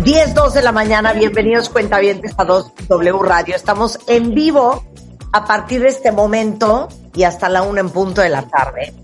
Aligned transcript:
10, 0.00 0.34
2 0.34 0.54
de 0.54 0.62
la 0.62 0.72
mañana. 0.72 1.12
Bienvenidos 1.12 1.68
cuentavientes 1.68 2.32
a 2.38 2.44
2 2.44 2.72
W 2.88 3.18
Radio. 3.22 3.54
Estamos 3.54 3.98
en 4.06 4.34
vivo 4.34 4.82
a 5.32 5.44
partir 5.44 5.82
de 5.82 5.88
este 5.88 6.10
momento 6.10 6.88
y 7.14 7.24
hasta 7.24 7.48
la 7.48 7.62
1 7.62 7.78
en 7.78 7.90
punto 7.90 8.22
de 8.22 8.30
la 8.30 8.42
tarde. 8.48 8.94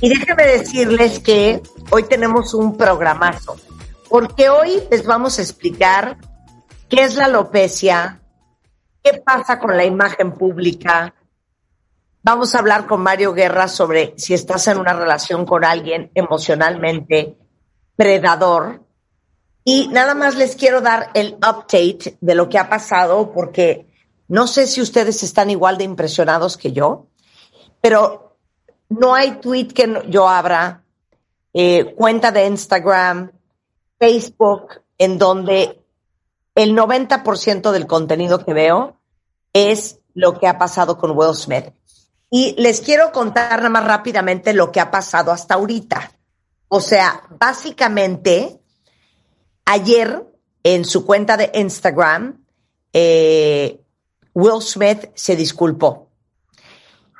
Y 0.00 0.08
déjenme 0.08 0.46
decirles 0.46 1.18
que 1.18 1.60
hoy 1.90 2.04
tenemos 2.04 2.54
un 2.54 2.76
programazo, 2.76 3.56
porque 4.08 4.48
hoy 4.48 4.82
les 4.90 5.04
vamos 5.04 5.38
a 5.38 5.42
explicar 5.42 6.16
qué 6.88 7.02
es 7.02 7.16
la 7.16 7.24
alopecia, 7.24 8.22
qué 9.02 9.14
pasa 9.18 9.58
con 9.58 9.76
la 9.76 9.84
imagen 9.84 10.32
pública. 10.32 11.12
Vamos 12.22 12.54
a 12.54 12.60
hablar 12.60 12.86
con 12.86 13.02
Mario 13.02 13.34
Guerra 13.34 13.66
sobre 13.66 14.14
si 14.16 14.32
estás 14.32 14.68
en 14.68 14.78
una 14.78 14.92
relación 14.92 15.44
con 15.44 15.64
alguien 15.64 16.12
emocionalmente 16.14 17.36
predador. 17.96 18.89
Y 19.64 19.88
nada 19.88 20.14
más 20.14 20.36
les 20.36 20.56
quiero 20.56 20.80
dar 20.80 21.10
el 21.14 21.34
update 21.34 22.16
de 22.20 22.34
lo 22.34 22.48
que 22.48 22.58
ha 22.58 22.68
pasado, 22.68 23.32
porque 23.32 23.86
no 24.28 24.46
sé 24.46 24.66
si 24.66 24.80
ustedes 24.80 25.22
están 25.22 25.50
igual 25.50 25.76
de 25.76 25.84
impresionados 25.84 26.56
que 26.56 26.72
yo, 26.72 27.06
pero 27.80 28.36
no 28.88 29.14
hay 29.14 29.32
tweet 29.32 29.68
que 29.68 30.02
yo 30.08 30.28
abra, 30.28 30.84
eh, 31.52 31.94
cuenta 31.96 32.30
de 32.30 32.46
Instagram, 32.46 33.32
Facebook, 33.98 34.82
en 34.98 35.18
donde 35.18 35.84
el 36.54 36.76
90% 36.76 37.70
del 37.70 37.86
contenido 37.86 38.44
que 38.44 38.52
veo 38.52 39.00
es 39.52 39.98
lo 40.14 40.38
que 40.38 40.46
ha 40.46 40.58
pasado 40.58 40.98
con 40.98 41.16
Will 41.16 41.34
Smith. 41.34 41.72
Y 42.30 42.54
les 42.60 42.80
quiero 42.80 43.10
contar 43.12 43.58
nada 43.58 43.68
más 43.68 43.84
rápidamente 43.84 44.52
lo 44.52 44.70
que 44.70 44.80
ha 44.80 44.90
pasado 44.90 45.32
hasta 45.32 45.54
ahorita. 45.54 46.12
O 46.68 46.80
sea, 46.80 47.22
básicamente, 47.30 48.59
ayer 49.70 50.26
en 50.64 50.84
su 50.84 51.06
cuenta 51.06 51.36
de 51.36 51.52
Instagram, 51.54 52.44
eh, 52.92 53.80
Will 54.34 54.62
Smith 54.62 55.10
se 55.14 55.36
disculpó 55.36 56.10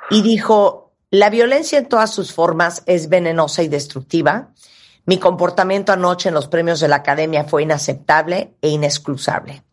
y 0.09 0.21
dijo, 0.21 0.93
la 1.11 1.29
violencia 1.29 1.79
en 1.79 1.87
todas 1.87 2.13
sus 2.13 2.33
formas 2.33 2.83
es 2.85 3.07
venenosa 3.07 3.63
y 3.63 3.69
destructiva. 3.69 4.49
Mi 5.05 5.17
comportamiento 5.17 5.93
anoche 5.93 6.27
en 6.27 6.35
los 6.35 6.49
premios 6.49 6.81
de 6.81 6.89
la 6.89 6.97
Academia 6.97 7.45
fue 7.45 7.63
inaceptable 7.63 8.55
e 8.61 8.67
inexcusable. 8.67 9.63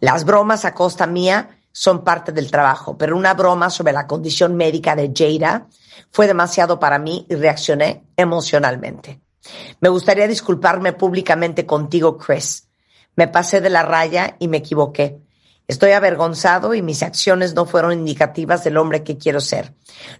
Las 0.00 0.24
bromas 0.24 0.66
a 0.66 0.74
costa 0.74 1.06
mía 1.06 1.58
son 1.72 2.04
parte 2.04 2.32
del 2.32 2.50
trabajo, 2.50 2.98
pero 2.98 3.16
una 3.16 3.32
broma 3.32 3.70
sobre 3.70 3.94
la 3.94 4.06
condición 4.06 4.54
médica 4.54 4.94
de 4.94 5.12
Jada 5.14 5.66
fue 6.10 6.26
demasiado 6.26 6.78
para 6.78 6.98
mí 6.98 7.26
y 7.30 7.36
reaccioné 7.36 8.04
emocionalmente. 8.16 9.20
Me 9.80 9.88
gustaría 9.88 10.28
disculparme 10.28 10.92
públicamente 10.92 11.66
contigo, 11.66 12.18
Chris. 12.18 12.68
Me 13.16 13.28
pasé 13.28 13.60
de 13.60 13.70
la 13.70 13.82
raya 13.82 14.36
y 14.38 14.48
me 14.48 14.58
equivoqué. 14.58 15.20
Estoy 15.66 15.90
avergonzado 15.90 16.72
y 16.72 16.80
mis 16.80 17.02
acciones 17.02 17.54
no 17.54 17.66
fueron 17.66 17.92
indicativas 17.92 18.64
del 18.64 18.78
hombre 18.78 19.04
que 19.04 19.18
quiero 19.18 19.40
ser. 19.40 19.74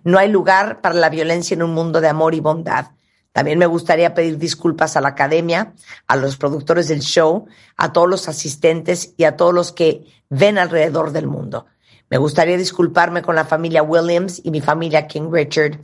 No 0.05 0.19
hay 0.19 0.29
lugar 0.29 0.83
para 0.83 0.95
la 0.95 1.09
violencia 1.09 1.55
en 1.55 1.63
un 1.63 1.73
mundo 1.73 2.01
de 2.01 2.09
amor 2.09 2.35
y 2.35 2.41
bondad. 2.41 2.89
También 3.33 3.59
me 3.59 3.67
gustaría 3.67 4.15
pedir 4.15 4.37
disculpas 4.37 4.97
a 4.97 5.01
la 5.01 5.09
academia, 5.09 5.73
a 6.07 6.17
los 6.17 6.37
productores 6.37 6.89
del 6.89 7.01
show, 7.01 7.47
a 7.77 7.93
todos 7.93 8.09
los 8.09 8.29
asistentes 8.29 9.15
y 9.17 9.25
a 9.25 9.37
todos 9.37 9.55
los 9.55 9.73
que 9.73 10.05
ven 10.29 10.59
alrededor 10.59 11.13
del 11.13 11.29
mundo. 11.29 11.67
Me 12.11 12.17
gustaría 12.17 12.57
disculparme 12.57 13.23
con 13.23 13.35
la 13.35 13.45
familia 13.45 13.83
Williams 13.83 14.41
y 14.43 14.51
mi 14.51 14.61
familia 14.61 15.07
King 15.07 15.31
Richard. 15.31 15.79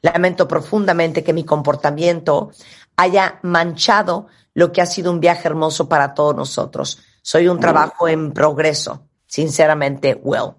Lamento 0.00 0.48
profundamente 0.48 1.22
que 1.22 1.34
mi 1.34 1.44
comportamiento 1.44 2.50
haya 2.98 3.38
manchado 3.42 4.26
lo 4.54 4.72
que 4.72 4.82
ha 4.82 4.86
sido 4.86 5.12
un 5.12 5.20
viaje 5.20 5.46
hermoso 5.46 5.88
para 5.88 6.14
todos 6.14 6.34
nosotros. 6.34 6.98
Soy 7.22 7.46
un 7.46 7.60
trabajo 7.60 8.08
en 8.08 8.32
progreso, 8.32 9.06
sinceramente, 9.26 10.20
Will. 10.22 10.54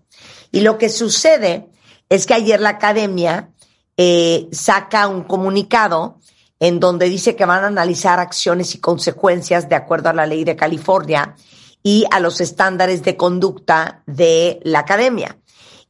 Y 0.52 0.62
lo 0.62 0.78
que 0.78 0.88
sucede 0.88 1.70
es 2.08 2.26
que 2.26 2.34
ayer 2.34 2.62
la 2.62 2.70
academia 2.70 3.50
eh, 3.98 4.48
saca 4.54 5.08
un 5.08 5.24
comunicado 5.26 6.20
en 6.62 6.80
donde 6.80 7.10
dice 7.10 7.36
que 7.36 7.46
van 7.46 7.66
a 7.66 7.68
analizar 7.68 8.20
acciones 8.20 8.74
y 8.74 8.80
consecuencias 8.80 9.68
de 9.68 9.76
acuerdo 9.76 10.10
a 10.10 10.14
la 10.14 10.26
ley 10.26 10.46
de 10.46 10.56
California 10.56 11.36
y 11.84 12.06
a 12.10 12.22
los 12.22 12.40
estándares 12.40 13.04
de 13.04 13.18
conducta 13.18 14.02
de 14.06 14.62
la 14.64 14.80
academia. 14.80 15.38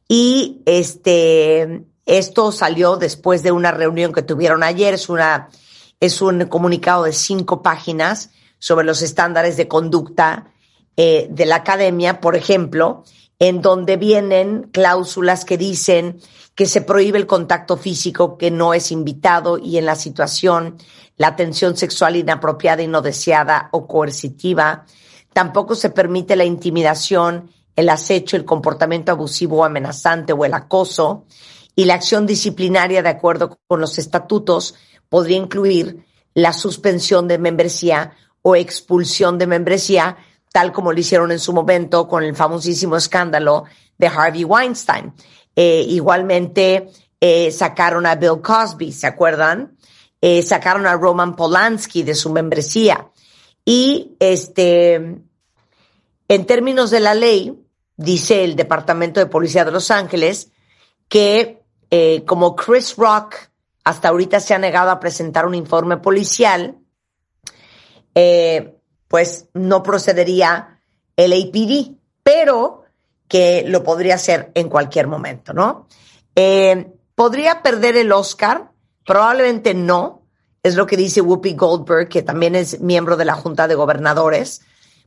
Y 0.08 0.62
este, 0.66 1.84
esto 2.06 2.50
salió 2.50 2.96
después 2.96 3.44
de 3.44 3.52
una 3.52 3.70
reunión 3.70 4.12
que 4.12 4.22
tuvieron 4.22 4.64
ayer. 4.64 4.94
Es 4.94 5.08
una, 5.08 5.48
es 6.00 6.22
un 6.22 6.46
comunicado 6.46 7.04
de 7.04 7.12
cinco 7.12 7.62
páginas 7.62 8.30
sobre 8.58 8.86
los 8.86 9.02
estándares 9.02 9.56
de 9.56 9.68
conducta 9.68 10.52
eh, 10.96 11.28
de 11.30 11.46
la 11.46 11.56
academia, 11.56 12.20
por 12.20 12.36
ejemplo, 12.36 13.04
en 13.38 13.62
donde 13.62 13.96
vienen 13.96 14.68
cláusulas 14.72 15.44
que 15.44 15.56
dicen 15.56 16.20
que 16.54 16.66
se 16.66 16.82
prohíbe 16.82 17.18
el 17.18 17.26
contacto 17.26 17.76
físico 17.76 18.36
que 18.36 18.50
no 18.50 18.74
es 18.74 18.92
invitado 18.92 19.56
y 19.56 19.78
en 19.78 19.86
la 19.86 19.94
situación 19.94 20.76
la 21.16 21.28
atención 21.28 21.76
sexual 21.76 22.16
inapropiada 22.16 22.82
y 22.82 22.86
no 22.86 23.02
deseada 23.02 23.68
o 23.72 23.86
coercitiva. 23.86 24.84
Tampoco 25.32 25.74
se 25.74 25.90
permite 25.90 26.34
la 26.34 26.44
intimidación, 26.44 27.50
el 27.76 27.88
acecho, 27.88 28.36
el 28.36 28.44
comportamiento 28.44 29.12
abusivo 29.12 29.58
o 29.58 29.64
amenazante 29.64 30.32
o 30.32 30.44
el 30.44 30.54
acoso. 30.54 31.24
Y 31.76 31.84
la 31.84 31.94
acción 31.94 32.26
disciplinaria, 32.26 33.02
de 33.02 33.08
acuerdo 33.08 33.58
con 33.66 33.80
los 33.80 33.98
estatutos, 33.98 34.74
podría 35.10 35.36
incluir 35.36 36.06
la 36.32 36.54
suspensión 36.54 37.28
de 37.28 37.36
membresía 37.36 38.12
o 38.40 38.56
expulsión 38.56 39.36
de 39.36 39.46
membresía 39.46 40.16
tal 40.52 40.72
como 40.72 40.92
lo 40.92 41.00
hicieron 41.00 41.30
en 41.30 41.38
su 41.38 41.52
momento 41.52 42.08
con 42.08 42.24
el 42.24 42.34
famosísimo 42.34 42.96
escándalo 42.96 43.64
de 43.98 44.06
Harvey 44.08 44.44
Weinstein. 44.44 45.12
Eh, 45.54 45.84
igualmente 45.88 46.88
eh, 47.20 47.50
sacaron 47.52 48.06
a 48.06 48.16
Bill 48.16 48.40
Cosby, 48.42 48.92
¿se 48.92 49.06
acuerdan? 49.06 49.76
Eh, 50.20 50.42
sacaron 50.42 50.86
a 50.86 50.96
Roman 50.96 51.36
Polanski 51.36 52.02
de 52.02 52.14
su 52.14 52.30
membresía. 52.30 53.10
Y 53.64 54.16
este, 54.18 54.94
en 56.28 56.46
términos 56.46 56.90
de 56.90 57.00
la 57.00 57.14
ley, 57.14 57.54
dice 57.96 58.44
el 58.44 58.56
Departamento 58.56 59.20
de 59.20 59.26
Policía 59.26 59.64
de 59.64 59.72
Los 59.72 59.90
Ángeles 59.90 60.50
que 61.08 61.58
como 62.24 62.54
Chris 62.54 62.94
Rock 62.94 63.49
hasta 63.84 64.08
ahorita 64.08 64.40
se 64.40 64.54
ha 64.54 64.58
negado 64.58 64.90
a 64.90 65.00
presentar 65.00 65.46
un 65.46 65.54
informe 65.54 65.96
policial, 65.96 66.78
eh, 68.14 68.76
pues 69.08 69.48
no 69.54 69.82
procedería 69.82 70.80
el 71.16 71.32
APD, 71.32 71.96
pero 72.22 72.84
que 73.28 73.64
lo 73.66 73.82
podría 73.82 74.16
hacer 74.16 74.50
en 74.54 74.68
cualquier 74.68 75.06
momento, 75.06 75.52
¿no? 75.52 75.86
Eh, 76.34 76.92
¿Podría 77.14 77.62
perder 77.62 77.96
el 77.96 78.12
Oscar? 78.12 78.72
Probablemente 79.04 79.74
no, 79.74 80.22
es 80.62 80.74
lo 80.74 80.86
que 80.86 80.96
dice 80.96 81.20
Whoopi 81.20 81.54
Goldberg, 81.54 82.08
que 82.08 82.22
también 82.22 82.54
es 82.54 82.80
miembro 82.80 83.16
de 83.16 83.24
la 83.24 83.34
Junta 83.34 83.68
de 83.68 83.74
Gobernadores, 83.74 84.62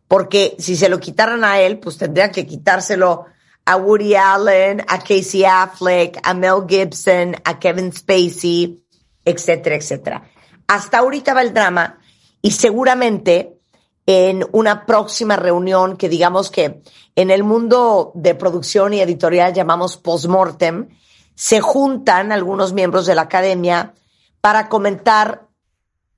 porque 0.07 0.55
si 0.59 0.75
se 0.75 0.89
lo 0.89 0.99
quitaran 0.99 1.43
a 1.43 1.59
él, 1.59 1.79
pues 1.79 1.97
tendrían 1.97 2.31
que 2.31 2.45
quitárselo 2.45 3.25
a 3.65 3.77
Woody 3.77 4.15
Allen, 4.15 4.81
a 4.87 4.99
Casey 4.99 5.45
Affleck, 5.45 6.19
a 6.23 6.33
Mel 6.33 6.65
Gibson, 6.67 7.35
a 7.43 7.59
Kevin 7.59 7.91
Spacey, 7.93 8.83
etcétera, 9.23 9.75
etcétera. 9.75 10.23
Hasta 10.67 10.99
ahorita 10.99 11.33
va 11.33 11.41
el 11.41 11.53
drama 11.53 11.99
y 12.41 12.51
seguramente 12.51 13.57
en 14.05 14.45
una 14.51 14.85
próxima 14.85 15.35
reunión 15.35 15.95
que 15.95 16.09
digamos 16.09 16.51
que 16.51 16.81
en 17.15 17.31
el 17.31 17.43
mundo 17.43 18.11
de 18.15 18.35
producción 18.35 18.93
y 18.93 18.99
editorial 18.99 19.53
llamamos 19.53 19.97
postmortem, 19.97 20.89
se 21.35 21.61
juntan 21.61 22.31
algunos 22.31 22.73
miembros 22.73 23.05
de 23.05 23.15
la 23.15 23.23
academia 23.23 23.93
para 24.41 24.67
comentar 24.67 25.47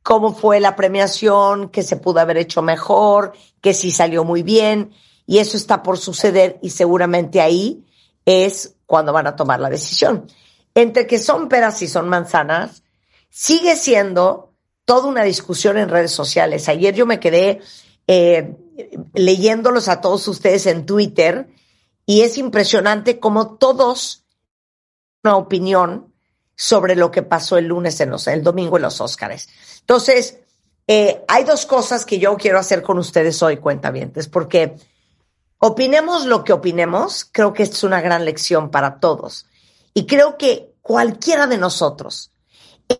cómo 0.01 0.33
fue 0.33 0.59
la 0.59 0.75
premiación, 0.75 1.69
que 1.69 1.83
se 1.83 1.97
pudo 1.97 2.19
haber 2.19 2.37
hecho 2.37 2.61
mejor, 2.61 3.33
que 3.61 3.73
sí 3.73 3.91
salió 3.91 4.23
muy 4.23 4.43
bien, 4.43 4.91
y 5.25 5.39
eso 5.39 5.57
está 5.57 5.83
por 5.83 5.97
suceder 5.97 6.59
y 6.61 6.69
seguramente 6.69 7.41
ahí 7.41 7.85
es 8.25 8.75
cuando 8.85 9.13
van 9.13 9.27
a 9.27 9.35
tomar 9.35 9.59
la 9.59 9.69
decisión. 9.69 10.27
Entre 10.73 11.07
que 11.07 11.19
son 11.19 11.47
peras 11.47 11.81
y 11.81 11.87
son 11.87 12.09
manzanas, 12.09 12.83
sigue 13.29 13.75
siendo 13.75 14.53
toda 14.83 15.07
una 15.07 15.23
discusión 15.23 15.77
en 15.77 15.89
redes 15.89 16.11
sociales. 16.11 16.69
Ayer 16.69 16.93
yo 16.93 17.05
me 17.05 17.19
quedé 17.19 17.61
eh, 18.07 18.55
leyéndolos 19.13 19.87
a 19.87 20.01
todos 20.01 20.27
ustedes 20.27 20.65
en 20.67 20.85
Twitter 20.85 21.47
y 22.05 22.21
es 22.21 22.37
impresionante 22.37 23.19
como 23.19 23.55
todos 23.57 24.25
una 25.23 25.37
opinión 25.37 26.13
sobre 26.55 26.95
lo 26.95 27.09
que 27.11 27.23
pasó 27.23 27.57
el 27.57 27.65
lunes 27.65 27.99
en 27.99 28.11
los, 28.11 28.27
el 28.27 28.43
domingo 28.43 28.77
en 28.77 28.83
los 28.83 29.01
Óscares. 29.01 29.49
Entonces, 29.81 30.39
eh, 30.87 31.23
hay 31.27 31.43
dos 31.43 31.65
cosas 31.65 32.05
que 32.05 32.19
yo 32.19 32.37
quiero 32.37 32.59
hacer 32.59 32.83
con 32.83 32.99
ustedes 32.99 33.41
hoy, 33.41 33.57
cuentavientes, 33.57 34.27
porque 34.27 34.75
opinemos 35.59 36.25
lo 36.25 36.43
que 36.43 36.53
opinemos, 36.53 37.27
creo 37.31 37.53
que 37.53 37.63
es 37.63 37.83
una 37.83 38.01
gran 38.01 38.25
lección 38.25 38.69
para 38.69 38.99
todos. 38.99 39.47
Y 39.93 40.05
creo 40.05 40.37
que 40.37 40.73
cualquiera 40.81 41.47
de 41.47 41.57
nosotros, 41.57 42.31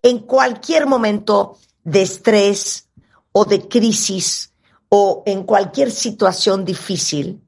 en 0.01 0.19
cualquier 0.19 0.87
momento 0.87 1.57
de 1.83 2.01
estrés 2.01 2.89
o 3.31 3.45
de 3.45 3.67
crisis 3.67 4.53
o 4.89 5.23
en 5.25 5.43
cualquier 5.43 5.91
situación 5.91 6.65
difícil, 6.65 7.41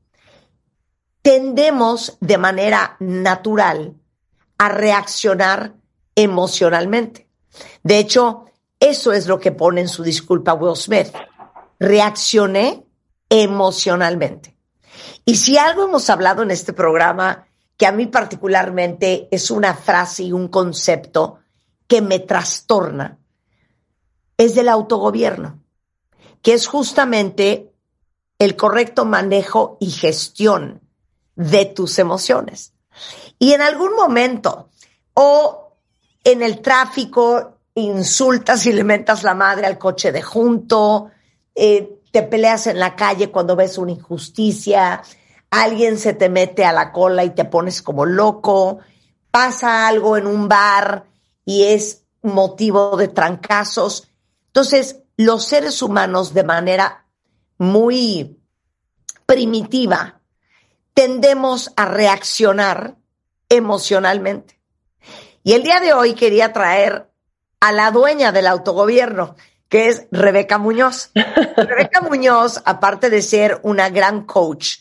tendemos 1.21 2.18
de 2.19 2.38
manera 2.38 2.98
natural 3.00 3.95
a 4.57 4.69
reaccionar 4.69 5.75
emocionalmente. 6.15 7.27
De 7.83 8.00
hecho, 8.00 8.45
eso 8.80 9.13
es 9.13 9.27
lo 9.27 9.39
que 9.39 9.51
pone 9.51 9.81
en 9.81 9.88
su 9.88 10.04
disculpa 10.04 10.54
Will 10.54 10.75
Smith. 10.75 11.07
Reaccioné 11.80 12.86
emocionalmente. 13.30 14.56
Y 15.26 15.36
si 15.36 15.58
algo 15.58 15.84
hemos 15.84 16.10
hablado 16.10 16.44
en 16.44 16.52
este 16.52 16.74
programa, 16.74 17.48
que 17.78 17.86
a 17.86 17.92
mí 17.92 18.08
particularmente 18.08 19.28
es 19.32 19.52
una 19.52 19.74
frase 19.74 20.24
y 20.24 20.32
un 20.32 20.48
concepto 20.48 21.40
que 21.88 22.02
me 22.02 22.20
trastorna, 22.20 23.20
es 24.38 24.56
del 24.56 24.70
autogobierno, 24.70 25.60
que 26.42 26.54
es 26.54 26.68
justamente 26.68 27.72
el 28.40 28.56
correcto 28.56 29.06
manejo 29.06 29.78
y 29.80 29.90
gestión 29.90 30.82
de 31.36 31.66
tus 31.66 32.00
emociones. 32.00 32.74
Y 33.40 33.54
en 33.54 33.62
algún 33.62 33.96
momento, 33.96 34.70
o 35.14 35.78
en 36.24 36.42
el 36.42 36.62
tráfico, 36.62 37.58
insultas 37.76 38.66
y 38.66 38.74
le 38.74 38.84
mentas 38.84 39.24
la 39.24 39.34
madre 39.34 39.68
al 39.68 39.78
coche 39.78 40.12
de 40.12 40.22
junto, 40.22 41.12
eh, 41.57 42.00
te 42.12 42.21
peleas 42.24 42.68
en 42.68 42.80
la 42.80 42.95
calle 42.95 43.31
cuando 43.31 43.56
ves 43.56 43.77
una 43.77 43.92
injusticia, 43.92 45.01
alguien 45.50 45.98
se 45.98 46.13
te 46.13 46.30
mete 46.30 46.63
a 46.63 46.71
la 46.71 46.92
cola 46.92 47.24
y 47.24 47.31
te 47.31 47.45
pones 47.45 47.81
como 47.81 48.06
loco, 48.06 48.80
pasa 49.31 49.88
algo 49.88 50.18
en 50.18 50.27
un 50.27 50.48
bar 50.48 51.06
y 51.44 51.63
es 51.63 52.04
motivo 52.21 52.95
de 52.95 53.07
trancazos. 53.07 54.07
Entonces, 54.48 55.04
los 55.18 55.45
seres 55.45 55.81
humanos 55.81 56.33
de 56.33 56.44
manera 56.44 57.06
muy 57.57 58.39
primitiva 59.25 60.21
tendemos 60.94 61.71
a 61.75 61.86
reaccionar 61.86 62.98
emocionalmente. 63.50 64.59
Y 65.44 65.54
el 65.54 65.63
día 65.63 65.80
de 65.80 65.94
hoy 65.94 66.13
quería 66.13 66.54
traer 66.54 67.09
a 67.59 67.71
la 67.71 67.92
dueña 67.92 68.31
del 68.31 68.48
autogobierno, 68.48 69.36
que 69.69 69.88
es 69.88 70.08
Rebeca 70.12 70.58
Muñoz. 70.58 71.12
Rebeca 71.58 72.02
Muñoz, 72.02 72.62
aparte 72.66 73.10
de 73.10 73.22
ser 73.22 73.60
una 73.64 73.90
gran 73.90 74.25
coach, 74.25 74.80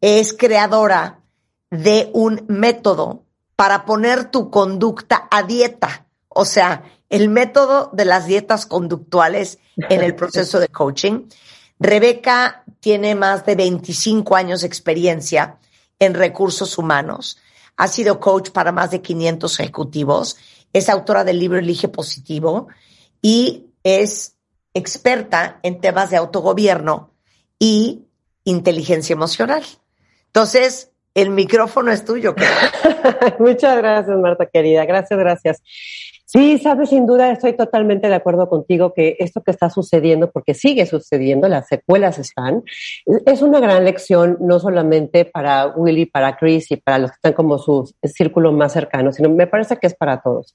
es 0.00 0.32
creadora 0.32 1.20
de 1.70 2.10
un 2.12 2.44
método 2.48 3.24
para 3.56 3.84
poner 3.84 4.30
tu 4.30 4.50
conducta 4.50 5.28
a 5.30 5.42
dieta. 5.42 6.06
O 6.28 6.44
sea, 6.44 6.84
el 7.08 7.28
método 7.28 7.90
de 7.92 8.04
las 8.04 8.26
dietas 8.26 8.66
conductuales 8.66 9.58
en 9.76 10.02
el 10.02 10.14
proceso 10.16 10.60
de 10.60 10.68
coaching. 10.68 11.28
Rebeca 11.78 12.64
tiene 12.80 13.14
más 13.14 13.44
de 13.46 13.56
25 13.56 14.36
años 14.36 14.60
de 14.60 14.66
experiencia 14.66 15.58
en 15.98 16.14
recursos 16.14 16.78
humanos. 16.78 17.38
Ha 17.76 17.88
sido 17.88 18.20
coach 18.20 18.50
para 18.50 18.72
más 18.72 18.90
de 18.90 19.02
500 19.02 19.60
ejecutivos. 19.60 20.36
Es 20.72 20.88
autora 20.88 21.24
del 21.24 21.38
libro 21.38 21.58
Elige 21.58 21.88
Positivo 21.88 22.68
y 23.22 23.69
es 23.84 24.36
experta 24.74 25.58
en 25.62 25.80
temas 25.80 26.10
de 26.10 26.16
autogobierno 26.16 27.10
y 27.58 28.04
inteligencia 28.44 29.12
emocional. 29.14 29.64
Entonces, 30.26 30.90
el 31.14 31.30
micrófono 31.30 31.90
es 31.92 32.04
tuyo. 32.04 32.34
Muchas 33.38 33.76
gracias, 33.76 34.16
Marta 34.18 34.46
querida. 34.46 34.84
Gracias, 34.84 35.18
gracias. 35.18 35.62
Sí, 36.32 36.58
sabes, 36.58 36.90
sin 36.90 37.06
duda 37.06 37.32
estoy 37.32 37.54
totalmente 37.54 38.08
de 38.08 38.14
acuerdo 38.14 38.48
contigo 38.48 38.94
que 38.94 39.16
esto 39.18 39.42
que 39.42 39.50
está 39.50 39.68
sucediendo, 39.68 40.30
porque 40.30 40.54
sigue 40.54 40.86
sucediendo, 40.86 41.48
las 41.48 41.66
secuelas 41.66 42.20
están, 42.20 42.62
es 43.26 43.42
una 43.42 43.58
gran 43.58 43.84
lección 43.84 44.36
no 44.38 44.60
solamente 44.60 45.24
para 45.24 45.66
Willy, 45.66 46.06
para 46.06 46.36
Chris 46.36 46.70
y 46.70 46.76
para 46.76 47.00
los 47.00 47.10
que 47.10 47.16
están 47.16 47.32
como 47.32 47.58
su 47.58 47.92
círculo 48.04 48.52
más 48.52 48.72
cercano, 48.72 49.12
sino 49.12 49.28
me 49.28 49.48
parece 49.48 49.76
que 49.78 49.88
es 49.88 49.94
para 49.96 50.22
todos. 50.22 50.54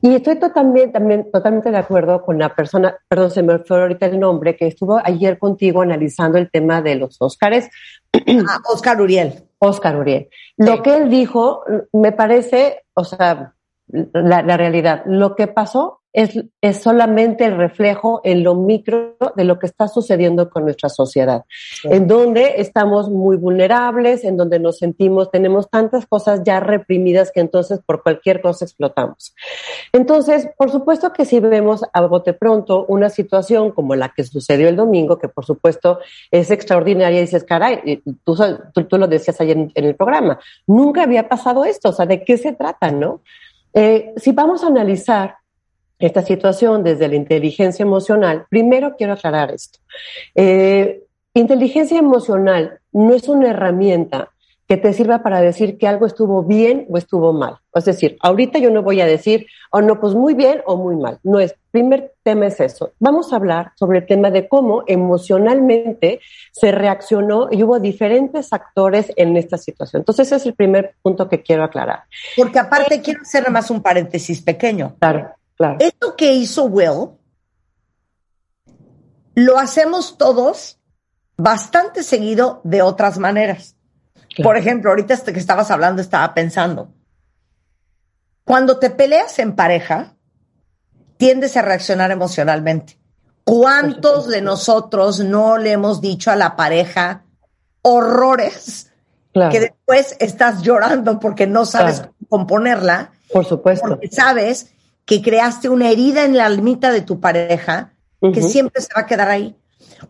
Y 0.00 0.14
estoy 0.14 0.36
totalmente, 0.38 0.90
también, 0.90 1.28
totalmente 1.32 1.72
de 1.72 1.78
acuerdo 1.78 2.22
con 2.22 2.38
la 2.38 2.54
persona, 2.54 2.96
perdón, 3.08 3.32
se 3.32 3.42
me 3.42 3.58
fue 3.58 3.80
ahorita 3.80 4.06
el 4.06 4.20
nombre, 4.20 4.54
que 4.54 4.68
estuvo 4.68 5.00
ayer 5.02 5.40
contigo 5.40 5.82
analizando 5.82 6.38
el 6.38 6.48
tema 6.52 6.82
de 6.82 6.94
los 6.94 7.16
Óscares. 7.18 7.68
Ah, 8.14 8.60
Oscar 8.72 9.00
Uriel. 9.00 9.42
Oscar 9.58 9.96
Uriel. 9.96 10.28
Lo 10.56 10.84
que 10.84 10.96
él 10.96 11.10
dijo 11.10 11.64
me 11.92 12.12
parece, 12.12 12.84
o 12.94 13.02
sea, 13.02 13.54
la, 13.88 14.42
la, 14.42 14.56
realidad. 14.56 15.02
Lo 15.06 15.36
que 15.36 15.46
pasó 15.46 16.00
es, 16.16 16.42
es 16.62 16.82
solamente 16.82 17.44
el 17.44 17.58
reflejo 17.58 18.22
en 18.24 18.42
lo 18.42 18.54
micro 18.54 19.16
de 19.36 19.44
lo 19.44 19.58
que 19.58 19.66
está 19.66 19.86
sucediendo 19.86 20.48
con 20.48 20.64
nuestra 20.64 20.88
sociedad, 20.88 21.44
en 21.84 22.08
donde 22.08 22.54
estamos 22.56 23.10
muy 23.10 23.36
vulnerables, 23.36 24.24
en 24.24 24.38
donde 24.38 24.58
nos 24.58 24.78
sentimos, 24.78 25.30
tenemos 25.30 25.68
tantas 25.68 26.06
cosas 26.06 26.40
ya 26.42 26.58
reprimidas 26.58 27.30
que 27.32 27.40
entonces 27.40 27.80
por 27.84 28.02
cualquier 28.02 28.40
cosa 28.40 28.64
explotamos. 28.64 29.34
Entonces, 29.92 30.48
por 30.56 30.70
supuesto 30.70 31.12
que 31.12 31.26
si 31.26 31.38
vemos 31.38 31.84
a 31.92 32.00
bote 32.06 32.32
pronto 32.32 32.86
una 32.88 33.10
situación 33.10 33.72
como 33.72 33.94
la 33.94 34.08
que 34.08 34.24
sucedió 34.24 34.68
el 34.70 34.76
domingo, 34.76 35.18
que 35.18 35.28
por 35.28 35.44
supuesto 35.44 35.98
es 36.30 36.50
extraordinaria, 36.50 37.18
y 37.18 37.22
dices, 37.22 37.44
caray, 37.44 38.02
tú, 38.24 38.34
tú, 38.72 38.84
tú 38.84 38.96
lo 38.96 39.06
decías 39.06 39.38
ayer 39.42 39.58
en, 39.58 39.70
en 39.74 39.84
el 39.84 39.94
programa, 39.94 40.38
nunca 40.66 41.02
había 41.02 41.28
pasado 41.28 41.66
esto, 41.66 41.90
o 41.90 41.92
sea, 41.92 42.06
¿de 42.06 42.24
qué 42.24 42.38
se 42.38 42.54
trata, 42.54 42.90
no? 42.90 43.20
Eh, 43.78 44.14
si 44.16 44.32
vamos 44.32 44.64
a 44.64 44.68
analizar 44.68 45.36
esta 45.98 46.22
situación 46.22 46.82
desde 46.82 47.08
la 47.08 47.14
inteligencia 47.14 47.82
emocional, 47.82 48.46
primero 48.48 48.96
quiero 48.96 49.12
aclarar 49.12 49.50
esto. 49.50 49.80
Eh, 50.34 51.02
inteligencia 51.34 51.98
emocional 51.98 52.80
no 52.92 53.12
es 53.12 53.28
una 53.28 53.50
herramienta 53.50 54.30
que 54.68 54.76
te 54.76 54.92
sirva 54.92 55.22
para 55.22 55.40
decir 55.40 55.78
que 55.78 55.86
algo 55.86 56.06
estuvo 56.06 56.42
bien 56.42 56.86
o 56.90 56.98
estuvo 56.98 57.32
mal. 57.32 57.58
Es 57.72 57.84
decir, 57.84 58.16
ahorita 58.20 58.58
yo 58.58 58.70
no 58.70 58.82
voy 58.82 59.00
a 59.00 59.06
decir, 59.06 59.46
o 59.70 59.78
oh, 59.78 59.80
no, 59.80 60.00
pues 60.00 60.14
muy 60.14 60.34
bien 60.34 60.60
o 60.66 60.76
muy 60.76 60.96
mal. 60.96 61.20
No 61.22 61.38
es, 61.38 61.54
primer 61.70 62.14
tema 62.24 62.46
es 62.46 62.58
eso. 62.58 62.92
Vamos 62.98 63.32
a 63.32 63.36
hablar 63.36 63.72
sobre 63.76 63.98
el 63.98 64.06
tema 64.06 64.30
de 64.30 64.48
cómo 64.48 64.82
emocionalmente 64.88 66.20
se 66.50 66.72
reaccionó 66.72 67.48
y 67.50 67.62
hubo 67.62 67.78
diferentes 67.78 68.52
actores 68.52 69.12
en 69.14 69.36
esta 69.36 69.56
situación. 69.56 70.00
Entonces, 70.00 70.26
ese 70.26 70.36
es 70.36 70.46
el 70.46 70.54
primer 70.54 70.96
punto 71.00 71.28
que 71.28 71.42
quiero 71.42 71.62
aclarar. 71.62 72.04
Porque 72.36 72.58
aparte, 72.58 73.00
quiero 73.00 73.22
hacer 73.22 73.48
más 73.50 73.70
un 73.70 73.82
paréntesis 73.82 74.42
pequeño. 74.42 74.96
Claro, 74.98 75.30
claro. 75.56 75.76
Esto 75.78 76.16
que 76.16 76.32
hizo 76.32 76.64
Will, 76.64 77.10
lo 79.36 79.58
hacemos 79.58 80.18
todos 80.18 80.80
bastante 81.36 82.02
seguido 82.02 82.60
de 82.64 82.82
otras 82.82 83.18
maneras. 83.18 83.75
Por 84.42 84.56
ejemplo, 84.56 84.90
ahorita 84.90 85.14
este 85.14 85.32
que 85.32 85.38
estabas 85.38 85.70
hablando 85.70 86.02
estaba 86.02 86.34
pensando, 86.34 86.92
cuando 88.44 88.78
te 88.78 88.90
peleas 88.90 89.38
en 89.38 89.56
pareja, 89.56 90.14
tiendes 91.16 91.56
a 91.56 91.62
reaccionar 91.62 92.10
emocionalmente. 92.10 92.98
¿Cuántos 93.44 94.28
de 94.28 94.42
nosotros 94.42 95.20
no 95.20 95.56
le 95.56 95.72
hemos 95.72 96.00
dicho 96.00 96.30
a 96.30 96.36
la 96.36 96.56
pareja 96.56 97.24
horrores 97.82 98.92
que 99.32 99.60
después 99.60 100.16
estás 100.18 100.62
llorando 100.62 101.20
porque 101.20 101.46
no 101.46 101.64
sabes 101.64 102.00
cómo 102.00 102.14
componerla? 102.28 103.12
Por 103.32 103.44
supuesto. 103.44 103.88
Porque 103.88 104.08
sabes 104.10 104.72
que 105.04 105.22
creaste 105.22 105.68
una 105.68 105.90
herida 105.90 106.24
en 106.24 106.36
la 106.36 106.46
almita 106.46 106.90
de 106.90 107.02
tu 107.02 107.20
pareja 107.20 107.92
que 108.20 108.42
siempre 108.42 108.82
se 108.82 108.92
va 108.94 109.02
a 109.02 109.06
quedar 109.06 109.28
ahí. 109.28 109.56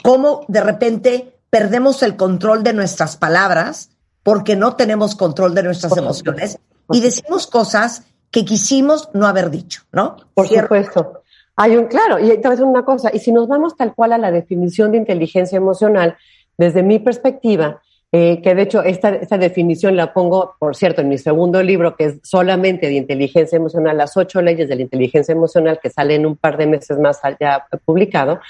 cómo 0.03 0.45
de 0.49 0.63
repente 0.63 1.39
perdemos 1.51 2.03
el 2.03 2.17
control 2.17 2.63
de 2.63 2.73
nuestras 2.73 3.17
palabras 3.17 3.91
porque 4.27 4.57
no 4.57 4.75
tenemos 4.75 5.15
control 5.15 5.55
de 5.55 5.63
nuestras 5.63 5.97
emociones 5.97 6.59
y 6.91 7.01
decimos 7.01 7.47
cosas 7.47 8.03
que 8.33 8.45
quisimos 8.45 9.09
no 9.15 9.29
haber 9.29 9.51
dicho, 9.51 9.83
¿no? 9.93 10.17
Por 10.35 10.49
supuesto. 10.49 11.23
Hay 11.55 11.77
un, 11.77 11.87
claro, 11.87 12.19
y 12.19 12.31
te 12.31 12.39
voy 12.39 12.47
a 12.47 12.51
decir 12.51 12.65
una 12.65 12.85
cosa, 12.85 13.13
y 13.15 13.21
si 13.21 13.31
nos 13.31 13.47
vamos 13.47 13.77
tal 13.77 13.95
cual 13.95 14.15
a 14.15 14.19
la 14.19 14.33
definición 14.33 14.91
de 14.91 14.99
inteligencia 14.99 15.57
emocional, 15.57 16.17
desde 16.59 16.83
mi 16.83 16.99
perspectiva, 16.99 17.81
eh, 18.11 18.43
que 18.43 18.57
de 18.57 18.63
hecho 18.63 18.83
esta, 18.83 19.11
esta, 19.11 19.39
definición 19.39 19.95
la 19.95 20.13
pongo, 20.13 20.57
por 20.59 20.75
cierto, 20.75 21.03
en 21.03 21.09
mi 21.09 21.19
segundo 21.19 21.63
libro, 21.63 21.95
que 21.95 22.07
es 22.07 22.15
solamente 22.25 22.89
de 22.89 22.95
inteligencia 22.95 23.55
emocional, 23.55 23.97
las 23.97 24.17
ocho 24.17 24.43
leyes 24.43 24.69
de 24.69 24.75
la 24.75 24.83
inteligencia 24.83 25.33
emocional, 25.33 25.79
que 25.81 25.91
sale 25.91 26.17
en 26.17 26.27
un 26.27 26.35
par 26.35 26.57
de 26.57 26.67
meses 26.67 26.99
más 26.99 27.21
ya 27.39 27.65
publicado. 27.85 28.41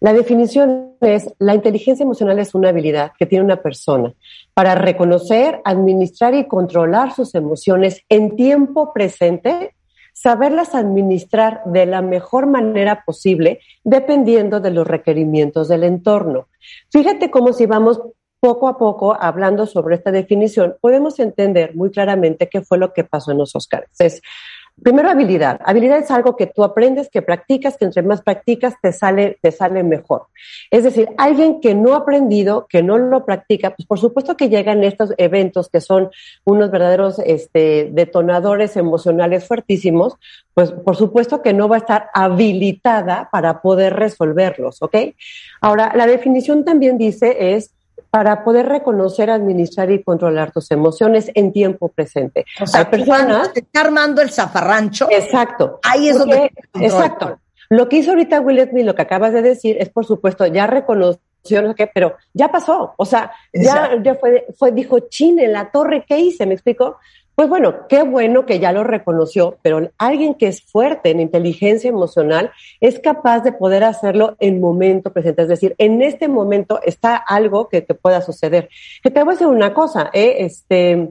La 0.00 0.12
definición 0.12 0.92
es, 1.00 1.34
la 1.38 1.54
inteligencia 1.54 2.04
emocional 2.04 2.38
es 2.38 2.54
una 2.54 2.68
habilidad 2.68 3.12
que 3.18 3.26
tiene 3.26 3.44
una 3.44 3.60
persona 3.60 4.14
para 4.58 4.74
reconocer, 4.74 5.60
administrar 5.64 6.34
y 6.34 6.48
controlar 6.48 7.14
sus 7.14 7.36
emociones 7.36 8.02
en 8.08 8.34
tiempo 8.34 8.92
presente, 8.92 9.76
saberlas 10.12 10.74
administrar 10.74 11.62
de 11.64 11.86
la 11.86 12.02
mejor 12.02 12.48
manera 12.48 13.04
posible, 13.06 13.60
dependiendo 13.84 14.58
de 14.58 14.72
los 14.72 14.84
requerimientos 14.84 15.68
del 15.68 15.84
entorno. 15.84 16.48
Fíjate 16.90 17.30
cómo 17.30 17.52
si 17.52 17.66
vamos 17.66 18.00
poco 18.40 18.66
a 18.66 18.78
poco, 18.78 19.16
hablando 19.20 19.64
sobre 19.64 19.94
esta 19.94 20.10
definición, 20.10 20.74
podemos 20.80 21.20
entender 21.20 21.76
muy 21.76 21.92
claramente 21.92 22.48
qué 22.48 22.60
fue 22.60 22.78
lo 22.78 22.92
que 22.92 23.04
pasó 23.04 23.30
en 23.30 23.38
los 23.38 23.54
Oscars. 23.54 23.88
Primero, 24.82 25.10
habilidad. 25.10 25.60
Habilidad 25.64 25.98
es 25.98 26.10
algo 26.10 26.36
que 26.36 26.46
tú 26.46 26.62
aprendes, 26.62 27.08
que 27.08 27.22
practicas, 27.22 27.76
que 27.76 27.84
entre 27.84 28.02
más 28.02 28.22
practicas 28.22 28.74
te 28.80 28.92
sale, 28.92 29.38
te 29.42 29.50
sale 29.50 29.82
mejor. 29.82 30.26
Es 30.70 30.84
decir, 30.84 31.08
alguien 31.16 31.60
que 31.60 31.74
no 31.74 31.94
ha 31.94 31.98
aprendido, 31.98 32.66
que 32.68 32.82
no 32.82 32.96
lo 32.96 33.24
practica, 33.24 33.74
pues 33.74 33.86
por 33.86 33.98
supuesto 33.98 34.36
que 34.36 34.48
llegan 34.48 34.84
estos 34.84 35.12
eventos 35.16 35.68
que 35.68 35.80
son 35.80 36.10
unos 36.44 36.70
verdaderos 36.70 37.18
este, 37.24 37.90
detonadores 37.92 38.76
emocionales 38.76 39.46
fuertísimos, 39.46 40.16
pues 40.54 40.70
por 40.70 40.96
supuesto 40.96 41.42
que 41.42 41.52
no 41.52 41.68
va 41.68 41.76
a 41.76 41.80
estar 41.80 42.10
habilitada 42.14 43.28
para 43.32 43.60
poder 43.60 43.94
resolverlos, 43.94 44.80
¿ok? 44.82 44.96
Ahora, 45.60 45.92
la 45.96 46.06
definición 46.06 46.64
también 46.64 46.98
dice 46.98 47.54
es 47.54 47.72
para 48.10 48.44
poder 48.44 48.66
reconocer, 48.66 49.30
administrar 49.30 49.90
y 49.90 50.02
controlar 50.02 50.50
tus 50.50 50.70
emociones 50.70 51.30
en 51.34 51.52
tiempo 51.52 51.88
presente. 51.88 52.46
O 52.60 52.66
sea, 52.66 52.80
Hay 52.80 52.86
personas 52.86 53.52
te 53.52 53.60
está 53.60 53.82
armando 53.82 54.22
el 54.22 54.30
zafarrancho. 54.30 55.08
Exacto. 55.10 55.80
Ahí 55.82 56.08
es 56.08 56.18
donde 56.18 56.50
exacto. 56.74 57.38
Lo 57.70 57.88
que 57.88 57.98
hizo 57.98 58.10
ahorita 58.10 58.40
Will 58.40 58.66
Smith, 58.68 58.86
lo 58.86 58.94
que 58.94 59.02
acabas 59.02 59.32
de 59.32 59.42
decir, 59.42 59.76
es 59.78 59.90
por 59.90 60.06
supuesto 60.06 60.46
ya 60.46 60.66
reconoció 61.44 61.62
no 61.62 61.68
sé 61.68 61.74
pero 61.92 62.16
ya 62.32 62.48
pasó, 62.50 62.94
o 62.96 63.04
sea, 63.04 63.32
ya, 63.52 63.92
ya 64.02 64.14
fue, 64.16 64.46
fue, 64.56 64.72
dijo, 64.72 64.98
chine, 65.08 65.48
la 65.48 65.70
torre, 65.70 66.04
¿qué 66.06 66.18
hice? 66.18 66.46
¿Me 66.46 66.54
explico? 66.54 66.98
Pues 67.38 67.48
bueno, 67.48 67.86
qué 67.88 68.02
bueno 68.02 68.46
que 68.46 68.58
ya 68.58 68.72
lo 68.72 68.82
reconoció, 68.82 69.58
pero 69.62 69.92
alguien 69.96 70.34
que 70.34 70.48
es 70.48 70.60
fuerte 70.60 71.10
en 71.10 71.20
inteligencia 71.20 71.88
emocional 71.88 72.50
es 72.80 72.98
capaz 72.98 73.44
de 73.44 73.52
poder 73.52 73.84
hacerlo 73.84 74.36
en 74.40 74.60
momento 74.60 75.12
presente. 75.12 75.42
Es 75.42 75.48
decir, 75.48 75.76
en 75.78 76.02
este 76.02 76.26
momento 76.26 76.80
está 76.82 77.14
algo 77.14 77.68
que 77.68 77.80
te 77.80 77.94
pueda 77.94 78.22
suceder. 78.22 78.68
Que 79.04 79.12
te 79.12 79.22
voy 79.22 79.28
a 79.28 79.32
decir 79.34 79.46
una 79.46 79.72
cosa, 79.72 80.10
¿eh? 80.12 80.38
este, 80.40 81.10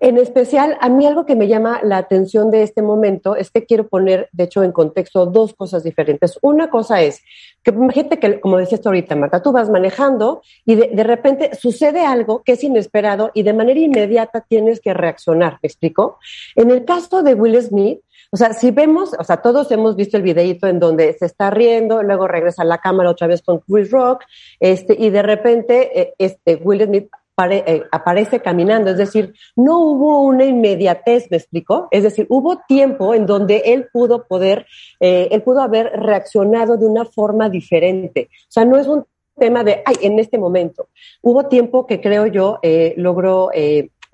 en 0.00 0.18
especial, 0.18 0.76
a 0.80 0.88
mí 0.88 1.06
algo 1.06 1.26
que 1.26 1.36
me 1.36 1.48
llama 1.48 1.80
la 1.82 1.96
atención 1.98 2.50
de 2.50 2.62
este 2.62 2.82
momento 2.82 3.36
es 3.36 3.50
que 3.50 3.64
quiero 3.64 3.88
poner, 3.88 4.28
de 4.32 4.44
hecho, 4.44 4.62
en 4.62 4.72
contexto 4.72 5.26
dos 5.26 5.54
cosas 5.54 5.84
diferentes. 5.84 6.38
Una 6.42 6.70
cosa 6.70 7.02
es 7.02 7.22
que 7.62 7.70
imagínate 7.70 8.18
que, 8.18 8.40
como 8.40 8.58
decías 8.58 8.84
ahorita, 8.84 9.16
Marta, 9.16 9.42
tú 9.42 9.52
vas 9.52 9.70
manejando 9.70 10.42
y 10.64 10.74
de, 10.74 11.04
repente 11.04 11.54
sucede 11.54 12.04
algo 12.04 12.42
que 12.42 12.52
es 12.52 12.64
inesperado 12.64 13.30
y 13.34 13.42
de 13.42 13.52
manera 13.52 13.80
inmediata 13.80 14.40
tienes 14.40 14.80
que 14.80 14.94
reaccionar. 14.94 15.58
¿Me 15.62 15.66
explico? 15.66 16.18
En 16.56 16.70
el 16.70 16.84
caso 16.84 17.22
de 17.22 17.34
Will 17.34 17.60
Smith, 17.62 18.00
o 18.30 18.36
sea, 18.36 18.54
si 18.54 18.70
vemos, 18.70 19.14
o 19.18 19.24
sea, 19.24 19.38
todos 19.38 19.70
hemos 19.72 19.94
visto 19.94 20.16
el 20.16 20.22
videito 20.22 20.66
en 20.66 20.80
donde 20.80 21.12
se 21.18 21.26
está 21.26 21.50
riendo, 21.50 22.02
luego 22.02 22.26
regresa 22.26 22.62
a 22.62 22.64
la 22.64 22.78
cámara 22.78 23.10
otra 23.10 23.26
vez 23.26 23.42
con 23.42 23.58
Chris 23.60 23.90
Rock, 23.90 24.24
este, 24.58 24.96
y 24.98 25.10
de 25.10 25.22
repente, 25.22 26.00
eh, 26.00 26.14
este, 26.18 26.56
Will 26.56 26.82
Smith 26.84 27.10
eh, 27.38 27.82
aparece 27.90 28.40
caminando, 28.40 28.90
es 28.90 28.98
decir, 28.98 29.32
no 29.56 29.78
hubo 29.80 30.20
una 30.20 30.44
inmediatez, 30.44 31.28
¿me 31.30 31.38
explico? 31.38 31.88
Es 31.90 32.02
decir, 32.02 32.26
hubo 32.28 32.60
tiempo 32.68 33.14
en 33.14 33.24
donde 33.24 33.62
él 33.66 33.88
pudo 33.90 34.26
poder, 34.26 34.66
eh, 35.00 35.28
él 35.30 35.42
pudo 35.42 35.62
haber 35.62 35.86
reaccionado 35.94 36.76
de 36.76 36.86
una 36.86 37.06
forma 37.06 37.48
diferente. 37.48 38.28
O 38.30 38.50
sea, 38.50 38.64
no 38.66 38.78
es 38.78 38.86
un 38.86 39.06
tema 39.38 39.64
de, 39.64 39.82
ay, 39.86 39.96
en 40.02 40.18
este 40.18 40.36
momento. 40.36 40.88
Hubo 41.22 41.48
tiempo 41.48 41.86
que 41.86 42.02
creo 42.02 42.26
yo 42.26 42.58
eh, 42.62 42.94
logró, 42.98 43.48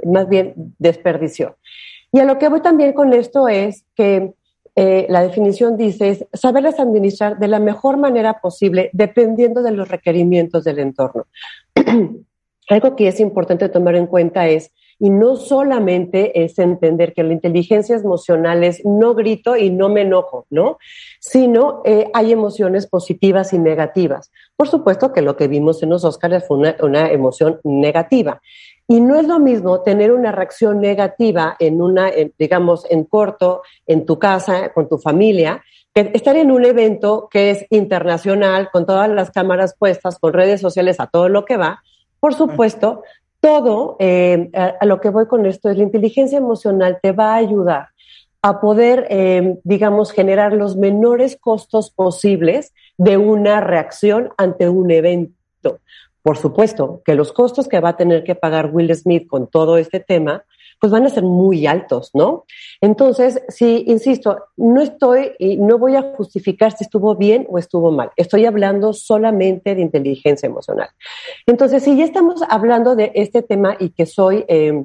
más 0.07 0.29
bien 0.29 0.55
desperdició. 0.79 1.57
Y 2.13 2.21
a 2.21 2.25
lo 2.25 2.39
que 2.39 2.49
voy 2.49 2.63
también 2.63 2.93
con 2.93 3.13
esto 3.13 3.49
es 3.49 3.85
que 3.97 4.33
la 4.77 5.23
definición 5.23 5.77
dice 5.77 6.11
es 6.11 6.25
saberlas 6.33 6.79
administrar 6.79 7.37
de 7.41 7.49
la 7.49 7.59
mejor 7.59 7.97
manera 7.97 8.41
posible 8.41 8.91
dependiendo 8.93 9.61
de 9.61 9.73
los 9.73 9.89
requerimientos 9.89 10.63
del 10.63 10.79
entorno. 10.79 11.27
Algo 12.69 12.97
que 12.97 13.09
es 13.09 13.21
importante 13.21 13.69
tomar 13.69 13.95
en 13.97 14.07
cuenta 14.07 14.47
es, 14.49 14.73
y 15.01 15.11
no 15.11 15.37
solamente 15.37 16.43
es 16.45 16.59
entender 16.59 17.15
que 17.15 17.23
la 17.23 17.33
inteligencia 17.33 17.97
emocional 17.97 18.65
es 18.65 18.85
no 18.85 19.15
grito 19.15 19.57
y 19.57 19.71
no 19.71 19.89
me 19.89 20.03
enojo, 20.03 20.47
¿no? 20.51 20.79
Sino 21.21 21.83
eh, 21.85 22.11
hay 22.13 22.33
emociones 22.33 22.89
positivas 22.89 23.53
y 23.53 23.59
negativas. 23.59 24.33
Por 24.57 24.69
supuesto 24.69 25.13
que 25.13 25.23
lo 25.23 25.37
que 25.37 25.47
vimos 25.47 25.83
en 25.83 25.91
los 25.91 26.05
Oscars 26.05 26.47
fue 26.47 26.59
una 26.83 27.11
emoción 27.11 27.61
negativa. 27.63 28.41
Y 28.89 29.01
no 29.01 29.17
es 29.17 29.29
lo 29.29 29.39
mismo 29.39 29.83
tener 29.83 30.13
una 30.13 30.33
reacción 30.33 30.81
negativa 30.81 31.57
en 31.59 31.83
una, 31.83 32.11
digamos, 32.39 32.87
en 32.91 33.05
corto, 33.05 33.63
en 33.87 34.07
tu 34.07 34.19
casa, 34.19 34.73
con 34.73 34.89
tu 34.89 34.97
familia, 34.97 35.63
que 35.95 36.11
estar 36.15 36.37
en 36.37 36.51
un 36.51 36.65
evento 36.65 37.29
que 37.31 37.51
es 37.51 37.67
internacional, 37.71 38.71
con 38.73 38.87
todas 38.87 39.11
las 39.11 39.31
cámaras 39.31 39.77
puestas, 39.79 40.19
con 40.19 40.33
redes 40.33 40.61
sociales 40.61 41.01
a 41.01 41.07
todo 41.07 41.29
lo 41.29 41.45
que 41.45 41.59
va, 41.59 41.83
por 42.21 42.35
supuesto, 42.35 43.03
todo, 43.41 43.97
eh, 44.01 44.51
a, 44.55 44.85
lo 44.85 45.01
que 45.01 45.11
voy 45.11 45.27
con 45.27 45.47
esto, 45.47 45.71
es 45.71 45.77
la 45.77 45.85
inteligencia 45.85 46.39
emocional 46.39 46.99
te 47.01 47.13
va 47.13 47.35
a 47.35 47.37
ayudar 47.37 47.89
a 48.43 48.61
poder, 48.61 49.07
eh, 49.11 49.59
digamos, 49.65 50.13
generar 50.13 50.53
los 50.53 50.77
menores 50.77 51.37
costos 51.37 51.91
posibles 51.91 52.73
de 52.97 53.17
una 53.17 53.61
reacción 53.61 54.31
ante 54.37 54.69
un 54.69 54.91
evento. 54.91 55.35
Por 56.23 56.37
supuesto 56.37 57.03
que 57.05 57.15
los 57.15 57.33
costos 57.33 57.69
que 57.69 57.81
va 57.81 57.91
a 57.91 57.97
tener 57.97 58.23
que 58.23 58.35
pagar 58.35 58.71
Will 58.73 58.95
Smith 58.95 59.27
con 59.27 59.49
todo 59.49 59.79
este 59.79 60.01
tema 60.01 60.45
pues 60.81 60.93
van 60.93 61.07
a 61.07 61.11
ser 61.11 61.25
muy 61.25 61.67
altos, 61.67 62.11
¿no? 62.15 62.45
Entonces, 62.81 63.43
sí, 63.49 63.85
insisto, 63.87 64.47
no 64.57 64.81
estoy 64.81 65.33
y 65.39 65.57
no 65.57 65.79
voy 65.79 65.97
a 65.97 66.15
justificar 66.17 66.77
si 66.77 66.85
estuvo 66.85 67.17
bien 67.17 67.47
o 67.51 67.59
estuvo 67.59 67.91
mal. 67.91 68.11
Estoy 68.17 68.47
hablando 68.47 68.93
solamente 68.93 69.75
de 69.75 69.81
inteligencia 69.81 70.47
emocional. 70.47 70.91
Entonces, 71.47 71.83
si 71.83 71.97
ya 71.97 72.05
estamos 72.05 72.43
hablando 72.49 72.95
de 72.95 73.13
este 73.15 73.43
tema 73.43 73.77
y 73.79 73.91
que 73.91 74.07
soy 74.07 74.45
eh, 74.49 74.85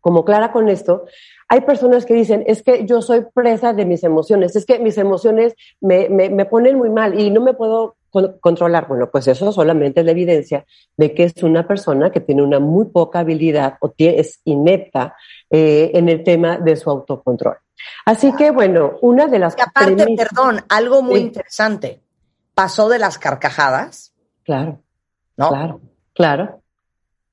como 0.00 0.24
clara 0.24 0.52
con 0.52 0.68
esto, 0.68 1.04
hay 1.48 1.62
personas 1.62 2.04
que 2.04 2.14
dicen, 2.14 2.44
es 2.46 2.62
que 2.62 2.84
yo 2.84 3.00
soy 3.00 3.24
presa 3.32 3.72
de 3.72 3.86
mis 3.86 4.04
emociones, 4.04 4.56
es 4.56 4.66
que 4.66 4.78
mis 4.78 4.98
emociones 4.98 5.54
me, 5.80 6.08
me 6.08 6.44
ponen 6.44 6.76
muy 6.76 6.90
mal 6.90 7.18
y 7.18 7.30
no 7.30 7.40
me 7.40 7.54
puedo 7.54 7.96
controlar? 8.40 8.88
Bueno, 8.88 9.10
pues 9.10 9.28
eso 9.28 9.52
solamente 9.52 10.00
es 10.00 10.06
la 10.06 10.12
evidencia 10.12 10.64
de 10.96 11.14
que 11.14 11.24
es 11.24 11.42
una 11.42 11.66
persona 11.66 12.10
que 12.10 12.20
tiene 12.20 12.42
una 12.42 12.60
muy 12.60 12.86
poca 12.86 13.20
habilidad 13.20 13.76
o 13.80 13.92
es 13.98 14.40
inepta 14.44 15.16
eh, 15.50 15.90
en 15.94 16.08
el 16.08 16.22
tema 16.22 16.58
de 16.58 16.76
su 16.76 16.90
autocontrol. 16.90 17.56
Así 18.06 18.32
que, 18.34 18.50
bueno, 18.50 18.92
una 19.02 19.26
de 19.26 19.38
las... 19.38 19.56
Y 19.58 19.60
aparte, 19.60 20.06
perdón, 20.16 20.64
algo 20.68 21.02
muy 21.02 21.20
interesante. 21.20 22.00
Pasó 22.54 22.88
de 22.88 22.98
las 22.98 23.18
carcajadas. 23.18 24.12
Claro. 24.44 24.80
¿No? 25.36 25.48
Claro, 25.48 25.80
claro. 26.12 26.60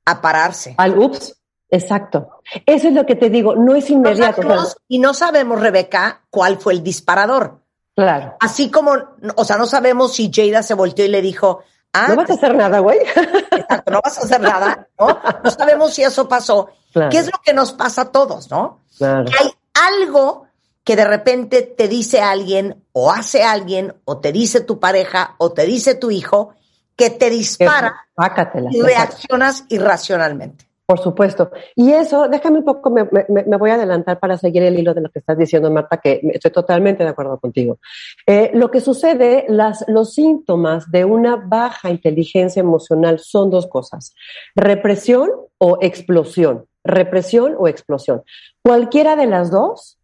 A 0.06 0.22
pararse. 0.22 0.76
Al 0.78 0.98
ups. 0.98 1.38
Exacto. 1.70 2.42
Eso 2.66 2.90
es 2.90 2.94
lo 2.94 3.06
que 3.06 3.16
te 3.16 3.30
digo, 3.30 3.56
no 3.56 3.76
es 3.76 3.90
inmediato. 3.90 4.42
y 4.90 5.00
no 5.00 5.14
sabemos, 5.14 5.62
Rebeca, 5.62 6.22
cuál 6.30 6.58
fue 6.58 6.74
el 6.74 6.84
disparador. 6.84 7.61
Claro. 7.96 8.36
Así 8.40 8.72
como, 8.72 8.94
o 9.36 9.46
sea, 9.46 9.58
no 9.58 9.66
sabemos 9.66 10.14
si 10.14 10.32
Jada 10.34 10.64
se 10.64 10.74
volteó 10.74 11.06
y 11.06 11.10
le 11.10 11.22
dijo, 11.22 11.64
ah, 11.94 12.08
no 12.10 12.16
vas 12.16 12.30
a 12.30 12.34
hacer 12.34 12.56
nada, 12.56 12.80
güey. 12.80 13.00
Exacto, 13.00 13.92
no 13.92 14.02
vas 14.04 14.18
a 14.18 14.22
hacer 14.22 14.42
nada, 14.42 14.88
¿no? 15.00 15.20
No 15.44 15.52
sabemos 15.52 15.94
si 15.94 16.04
eso 16.04 16.28
pasó. 16.28 16.70
¿Qué 16.94 17.18
es 17.18 17.28
lo 17.28 17.40
que 17.44 17.54
nos 17.54 17.74
pasa 17.74 18.04
a 18.04 18.12
todos, 18.12 18.50
no? 18.50 18.82
Claro. 18.98 19.26
Que 19.26 19.34
hay 19.40 19.52
algo 19.74 20.48
que 20.84 20.96
de 20.96 21.06
repente 21.06 21.62
te 21.62 21.88
dice 21.88 22.22
alguien, 22.22 22.84
o 22.92 23.12
hace 23.12 23.44
alguien, 23.44 23.94
o 24.06 24.20
te 24.20 24.32
dice 24.32 24.62
tu 24.62 24.80
pareja, 24.80 25.36
o 25.38 25.52
te 25.52 25.66
dice 25.66 25.96
tu 25.96 26.12
hijo, 26.12 26.54
que 26.96 27.10
te 27.10 27.30
dispara 27.30 28.08
y 28.72 28.82
reaccionas 28.82 29.66
irracionalmente. 29.70 30.71
Por 30.92 31.00
supuesto. 31.00 31.52
Y 31.74 31.94
eso, 31.94 32.28
déjame 32.28 32.58
un 32.58 32.66
poco, 32.66 32.90
me, 32.90 33.06
voy 33.58 33.70
a 33.70 33.76
adelantar 33.76 34.20
para 34.20 34.38
seguir 34.38 34.62
el 34.64 34.78
hilo 34.78 34.94
de 34.94 35.00
lo 35.00 35.10
que 35.10 35.20
estás 35.20 35.38
diciendo, 35.38 35.72
Marta, 35.72 36.02
que 36.02 36.20
estoy 36.34 36.52
totalmente 36.52 37.06
de 37.06 37.10
acuerdo 37.10 37.40
contigo. 37.40 37.80
Eh, 38.28 38.52
lo 38.56 38.70
que 38.70 38.82
sucede, 38.82 39.46
las, 39.48 39.86
los 39.88 40.14
síntomas 40.14 40.92
de 40.92 41.06
una 41.06 41.38
baja 41.38 41.90
inteligencia 41.92 42.60
emocional 42.60 43.20
son 43.20 43.50
dos 43.50 43.68
cosas, 43.68 44.14
represión 44.54 45.30
o 45.60 45.78
explosión, 45.80 46.66
represión 46.84 47.56
o 47.58 47.70
explosión. 47.70 48.24
Cualquiera 48.62 49.16
de 49.16 49.28
las 49.28 49.50
dos 49.50 49.98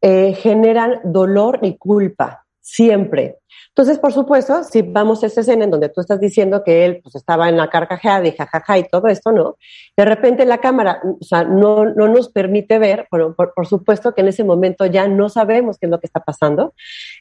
eh, 0.00 0.32
generan 0.32 1.02
dolor 1.04 1.58
y 1.60 1.76
culpa, 1.76 2.46
siempre. 2.60 3.36
Entonces, 3.68 3.98
por 3.98 4.12
supuesto, 4.12 4.64
si 4.64 4.82
vamos 4.82 5.22
a 5.22 5.26
esa 5.26 5.42
escena 5.42 5.64
en 5.64 5.70
donde 5.70 5.88
tú 5.88 6.00
estás 6.00 6.20
diciendo 6.20 6.62
que 6.64 6.84
él 6.84 7.00
pues, 7.02 7.14
estaba 7.14 7.48
en 7.48 7.56
la 7.56 7.70
carcajada 7.70 8.26
y 8.26 8.32
jajaja 8.32 8.78
y 8.78 8.88
todo 8.88 9.06
esto, 9.06 9.32
¿no? 9.32 9.56
De 9.96 10.04
repente 10.04 10.44
la 10.44 10.58
cámara, 10.58 11.00
o 11.04 11.24
sea, 11.24 11.44
no, 11.44 11.84
no 11.84 12.08
nos 12.08 12.30
permite 12.30 12.78
ver, 12.78 13.06
bueno, 13.10 13.34
por, 13.34 13.66
supuesto 13.66 14.12
que 14.12 14.22
en 14.22 14.28
ese 14.28 14.44
momento 14.44 14.86
ya 14.86 15.06
no 15.06 15.28
sabemos 15.28 15.78
qué 15.78 15.86
es 15.86 15.90
lo 15.90 16.00
que 16.00 16.06
está 16.06 16.20
pasando. 16.20 16.74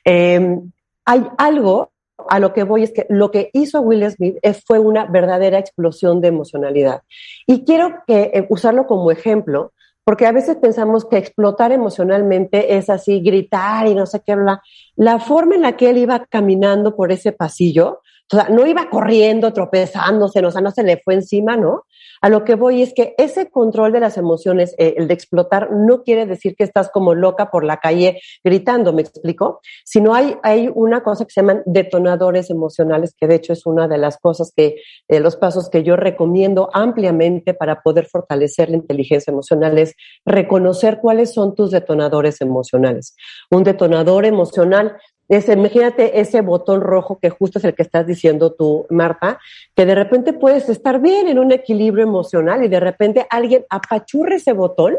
Eh, 0.04 0.58
hay 1.06 1.28
algo 1.38 1.92
a 2.28 2.40
lo 2.40 2.54
que 2.54 2.64
voy 2.64 2.84
es 2.84 2.92
que 2.92 3.06
lo 3.10 3.32
que 3.32 3.50
hizo 3.54 3.82
Will 3.82 4.10
Smith 4.12 4.38
fue 4.66 4.80
una 4.80 5.06
verdadera 5.06 5.60
explosión 5.60 6.20
de 6.22 6.28
emocionalidad. 6.30 7.04
Y 7.46 7.64
quiero 7.64 8.04
que, 8.08 8.32
eh, 8.34 8.46
usarlo 8.50 8.88
como 8.88 9.12
ejemplo 9.12 9.74
porque 10.10 10.26
a 10.26 10.32
veces 10.32 10.56
pensamos 10.56 11.06
que 11.06 11.20
explotar 11.20 11.72
emocionalmente 11.72 12.76
es 12.78 12.90
así, 12.90 13.20
gritar 13.20 13.86
y 13.86 13.94
no 13.94 14.08
sé 14.08 14.24
qué, 14.26 14.36
la, 14.36 14.60
la 14.96 15.20
forma 15.20 15.54
en 15.54 15.62
la 15.62 15.78
que 15.78 15.92
él 15.92 16.00
iba 16.00 16.26
caminando 16.26 16.96
por 16.96 17.12
ese 17.12 17.32
pasillo, 17.32 18.02
o 18.32 18.36
sea, 18.36 18.50
no 18.50 18.66
iba 18.68 18.90
corriendo, 18.90 19.54
tropezándose, 19.54 20.46
o 20.46 20.52
sea, 20.52 20.62
no 20.62 20.72
se 20.72 20.84
le 20.84 21.02
fue 21.04 21.16
encima, 21.16 21.58
¿no? 21.58 21.86
A 22.22 22.30
lo 22.30 22.44
que 22.44 22.56
voy 22.56 22.82
es 22.82 22.94
que 22.94 23.16
ese 23.18 23.50
control 23.50 23.92
de 23.92 24.00
las 24.00 24.18
emociones, 24.18 24.76
eh, 24.78 24.96
el 24.98 25.08
de 25.08 25.14
explotar, 25.14 25.72
no 25.72 26.04
quiere 26.04 26.26
decir 26.26 26.56
que 26.56 26.64
estás 26.64 26.90
como 26.92 27.16
loca 27.16 27.50
por 27.50 27.64
la 27.64 27.78
calle 27.78 28.20
gritando, 28.44 28.94
¿me 28.94 29.02
explico? 29.02 29.62
Sino 29.86 30.14
hay, 30.14 30.36
hay 30.44 30.70
una 30.74 31.02
cosa 31.02 31.26
que 31.26 31.32
se 31.32 31.42
llaman 31.42 31.64
detonadores 31.66 32.50
emocionales, 32.50 33.16
que 33.18 33.28
de 33.28 33.36
hecho 33.36 33.54
es 33.54 33.66
una 33.66 33.88
de 33.88 33.98
las 33.98 34.18
cosas 34.18 34.52
que, 34.56 34.76
eh, 35.08 35.20
los 35.20 35.36
pasos 35.36 35.70
que 35.70 35.84
yo 35.84 35.96
recomiendo 35.96 36.70
ampliamente 36.74 37.54
para 37.54 37.82
poder 37.82 38.06
fortalecer 38.06 38.70
la 38.70 38.78
inteligencia 38.78 39.32
emocional 39.32 39.78
es 39.78 39.96
reconocer 40.26 41.00
cuáles 41.00 41.34
son 41.34 41.56
tus 41.56 41.72
detonadores 41.72 42.42
emocionales. 42.42 43.16
Un 43.50 43.64
detonador 43.64 44.26
emocional 44.26 44.98
imagínate 45.30 46.20
ese 46.20 46.42
botón 46.42 46.82
rojo 46.82 47.20
que 47.20 47.30
justo 47.30 47.60
es 47.60 47.66
el 47.66 47.76
que 47.76 47.84
estás 47.84 48.08
diciendo 48.08 48.54
tú, 48.54 48.88
Marta, 48.90 49.40
que 49.76 49.86
de 49.86 49.96
repente 49.96 50.34
puedes 50.34 50.70
estar 50.70 51.00
bien 51.00 51.28
en 51.28 51.38
un 51.38 51.52
equilibrio 51.52 52.04
emocional 52.04 52.64
y 52.64 52.68
de 52.68 52.80
repente 52.80 53.28
alguien 53.30 53.66
apachurre 53.70 54.36
ese 54.36 54.54
botón 54.54 54.98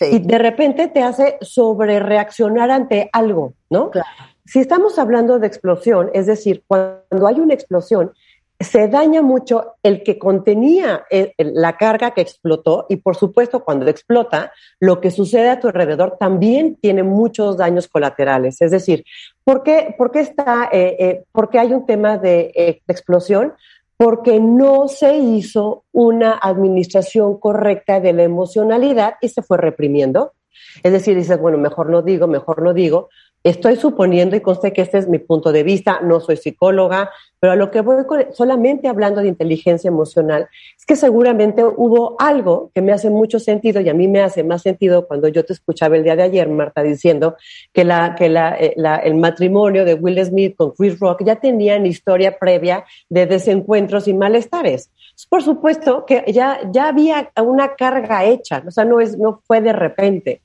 y 0.00 0.18
de 0.20 0.38
repente 0.38 0.88
te 0.88 1.02
hace 1.02 1.38
sobre 1.40 2.00
reaccionar 2.00 2.70
ante 2.70 3.08
algo, 3.12 3.54
¿no? 3.70 3.90
Si 4.44 4.58
estamos 4.58 4.98
hablando 4.98 5.38
de 5.38 5.46
explosión, 5.46 6.10
es 6.12 6.26
decir, 6.26 6.64
cuando 6.66 7.26
hay 7.26 7.40
una 7.40 7.54
explosión, 7.54 8.12
se 8.60 8.88
daña 8.88 9.20
mucho 9.20 9.74
el 9.82 10.02
que 10.02 10.18
contenía 10.18 11.04
la 11.38 11.76
carga 11.76 12.12
que 12.12 12.20
explotó 12.20 12.86
y 12.88 12.96
por 12.96 13.16
supuesto 13.16 13.64
cuando 13.64 13.88
explota, 13.88 14.52
lo 14.80 15.00
que 15.00 15.10
sucede 15.10 15.50
a 15.50 15.60
tu 15.60 15.68
alrededor 15.68 16.16
también 16.18 16.76
tiene 16.76 17.02
muchos 17.02 17.56
daños 17.56 17.88
colaterales. 17.88 18.60
Es 18.62 18.70
decir, 18.70 19.04
¿por 19.42 19.62
qué, 19.62 19.94
por 19.98 20.10
qué 20.10 20.20
está, 20.20 20.68
eh, 20.72 20.96
eh, 20.98 21.58
hay 21.58 21.72
un 21.72 21.84
tema 21.84 22.16
de, 22.18 22.52
eh, 22.54 22.82
de 22.86 22.92
explosión? 22.92 23.54
Porque 23.96 24.40
no 24.40 24.88
se 24.88 25.16
hizo 25.16 25.84
una 25.92 26.32
administración 26.32 27.38
correcta 27.38 28.00
de 28.00 28.12
la 28.12 28.24
emocionalidad 28.24 29.14
y 29.20 29.28
se 29.28 29.42
fue 29.42 29.56
reprimiendo. 29.56 30.32
Es 30.82 30.92
decir, 30.92 31.16
dices, 31.16 31.38
bueno, 31.38 31.58
mejor 31.58 31.90
no 31.90 32.02
digo, 32.02 32.26
mejor 32.26 32.62
no 32.62 32.72
digo, 32.74 33.08
Estoy 33.44 33.76
suponiendo 33.76 34.36
y 34.36 34.40
conste 34.40 34.72
que 34.72 34.80
este 34.80 34.96
es 34.96 35.06
mi 35.06 35.18
punto 35.18 35.52
de 35.52 35.62
vista, 35.62 36.00
no 36.02 36.18
soy 36.18 36.38
psicóloga, 36.38 37.10
pero 37.38 37.52
a 37.52 37.56
lo 37.56 37.70
que 37.70 37.82
voy 37.82 38.02
solamente 38.32 38.88
hablando 38.88 39.20
de 39.20 39.28
inteligencia 39.28 39.88
emocional 39.88 40.48
es 40.78 40.86
que 40.86 40.96
seguramente 40.96 41.62
hubo 41.62 42.16
algo 42.18 42.70
que 42.74 42.80
me 42.80 42.90
hace 42.90 43.10
mucho 43.10 43.38
sentido 43.38 43.82
y 43.82 43.90
a 43.90 43.92
mí 43.92 44.08
me 44.08 44.22
hace 44.22 44.44
más 44.44 44.62
sentido 44.62 45.06
cuando 45.06 45.28
yo 45.28 45.44
te 45.44 45.52
escuchaba 45.52 45.98
el 45.98 46.04
día 46.04 46.16
de 46.16 46.22
ayer, 46.22 46.48
Marta, 46.48 46.82
diciendo 46.82 47.36
que, 47.70 47.84
la, 47.84 48.14
que 48.14 48.30
la, 48.30 48.56
eh, 48.56 48.74
el 49.02 49.16
matrimonio 49.16 49.84
de 49.84 49.92
Will 49.92 50.24
Smith 50.24 50.56
con 50.56 50.70
Chris 50.70 50.98
Rock 50.98 51.22
ya 51.22 51.36
tenían 51.36 51.84
historia 51.84 52.38
previa 52.38 52.86
de 53.10 53.26
desencuentros 53.26 54.08
y 54.08 54.14
malestares. 54.14 54.90
Por 55.28 55.42
supuesto 55.42 56.04
que 56.06 56.24
ya, 56.32 56.60
ya 56.72 56.88
había 56.88 57.30
una 57.42 57.74
carga 57.76 58.24
hecha, 58.24 58.62
o 58.66 58.70
sea, 58.70 58.84
no, 58.84 59.00
es, 59.00 59.18
no 59.18 59.40
fue 59.46 59.60
de 59.60 59.72
repente. 59.72 60.42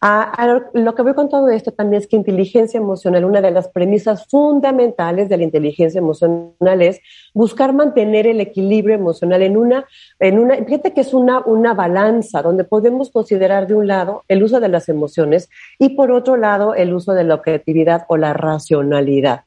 A, 0.00 0.60
lo 0.72 0.94
que 0.94 1.02
voy 1.02 1.14
con 1.14 1.28
todo 1.28 1.48
esto 1.48 1.72
también 1.72 2.02
es 2.02 2.08
que 2.08 2.16
inteligencia 2.16 2.78
emocional, 2.78 3.24
una 3.24 3.40
de 3.40 3.50
las 3.50 3.68
premisas 3.68 4.26
fundamentales 4.28 5.28
de 5.28 5.36
la 5.36 5.44
inteligencia 5.44 5.98
emocional 5.98 6.82
es 6.82 7.00
buscar 7.34 7.72
mantener 7.72 8.26
el 8.26 8.40
equilibrio 8.40 8.94
emocional 8.94 9.42
en 9.42 9.56
una, 9.56 9.86
en 10.18 10.38
una, 10.38 10.56
fíjate 10.56 10.92
que 10.92 11.02
es 11.02 11.14
una, 11.14 11.40
una 11.40 11.74
balanza 11.74 12.42
donde 12.42 12.64
podemos 12.64 13.10
considerar 13.10 13.66
de 13.66 13.74
un 13.74 13.86
lado 13.86 14.24
el 14.28 14.42
uso 14.42 14.60
de 14.60 14.68
las 14.68 14.88
emociones 14.88 15.48
y 15.78 15.90
por 15.90 16.10
otro 16.10 16.36
lado 16.36 16.74
el 16.74 16.92
uso 16.94 17.12
de 17.12 17.24
la 17.24 17.34
objetividad 17.34 18.04
o 18.08 18.16
la 18.16 18.32
racionalidad. 18.32 19.44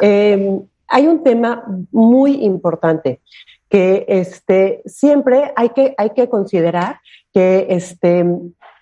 Eh, 0.00 0.60
hay 0.88 1.06
un 1.06 1.22
tema 1.22 1.64
muy 1.92 2.44
importante 2.44 3.20
que 3.68 4.06
este, 4.08 4.82
siempre 4.86 5.52
hay 5.56 5.70
que, 5.70 5.94
hay 5.98 6.10
que 6.10 6.28
considerar 6.28 7.00
que 7.32 7.66
este, 7.70 8.24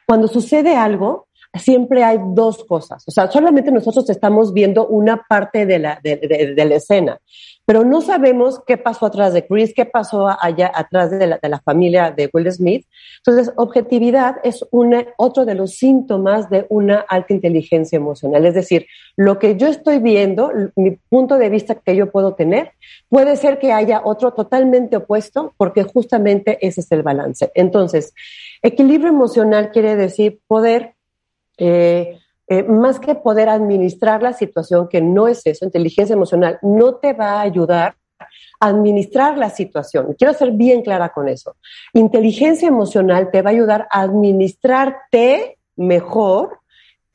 cuando 0.07 0.29
sucede 0.29 0.77
algo, 0.77 1.26
siempre 1.59 2.03
hay 2.03 2.19
dos 2.35 2.65
cosas. 2.65 3.05
O 3.07 3.11
sea, 3.11 3.31
solamente 3.31 3.71
nosotros 3.71 4.09
estamos 4.11 4.53
viendo 4.53 4.87
una 4.87 5.25
parte 5.29 5.67
de 5.67 5.79
la, 5.79 6.01
de, 6.03 6.55
la 6.57 6.75
escena, 6.75 7.21
pero 7.65 7.85
no 7.85 8.01
sabemos 8.01 8.61
qué 8.67 8.79
pasó 8.79 9.07
atrás 9.07 9.33
de 9.33 9.47
Chris, 9.47 9.73
qué 9.75 9.85
pasó 9.85 10.29
allá 10.41 10.71
atrás 10.75 11.11
de 11.11 11.27
la, 11.27 11.39
de 11.43 11.49
la 11.49 11.61
familia 11.61 12.11
de 12.11 12.31
Will 12.33 12.51
Smith. 12.53 12.87
Entonces, 13.19 13.53
objetividad 13.57 14.37
es 14.45 14.65
una, 14.71 15.05
otro 15.17 15.45
de 15.45 15.55
los 15.55 15.73
síntomas 15.73 16.49
de 16.49 16.67
una 16.69 17.01
alta 17.01 17.33
inteligencia 17.33 17.97
emocional. 17.97 18.47
Es 18.47 18.55
decir, 18.55 18.87
lo 19.17 19.39
que 19.39 19.57
yo 19.57 19.67
estoy 19.67 19.99
viendo, 19.99 20.53
mi 20.77 20.93
punto 21.09 21.39
de 21.39 21.51
vista 21.51 21.75
que 21.75 21.97
yo 21.97 22.11
puedo 22.11 22.35
tener, 22.35 22.73
puede 23.09 23.37
ser 23.37 23.59
que 23.59 23.73
haya 23.73 24.01
otro 24.05 24.33
totalmente 24.33 24.97
opuesto, 24.97 25.55
porque 25.57 25.83
justamente 25.83 26.59
ese 26.61 26.81
es 26.81 26.93
el 26.93 27.03
balance. 27.03 27.51
Entonces, 27.55 28.15
equilibrio 28.63 29.09
emocional 29.09 29.71
quiere 29.71 29.97
decir 29.97 30.41
poder 30.47 30.96
eh, 31.59 32.19
eh, 32.49 32.63
más 32.63 33.01
que 33.01 33.15
poder 33.15 33.49
administrar 33.49 34.23
la 34.23 34.33
situación, 34.33 34.89
que 34.89 35.01
no 35.01 35.27
es 35.27 35.45
eso, 35.47 35.65
inteligencia 35.65 36.15
emocional 36.15 36.59
no 36.63 36.95
te 36.97 37.13
va 37.13 37.39
a 37.39 37.41
ayudar 37.41 37.97
a 38.61 38.69
administrar 38.69 39.37
la 39.37 39.51
situación. 39.51 40.15
Quiero 40.17 40.33
ser 40.33 40.53
bien 40.53 40.83
clara 40.83 41.11
con 41.11 41.29
eso. 41.29 41.57
Inteligencia 41.93 42.69
emocional 42.69 43.31
te 43.31 43.43
va 43.43 43.51
a 43.51 43.53
ayudar 43.53 43.89
a 43.91 44.01
administrarte 44.01 45.59
mejor 45.75 46.61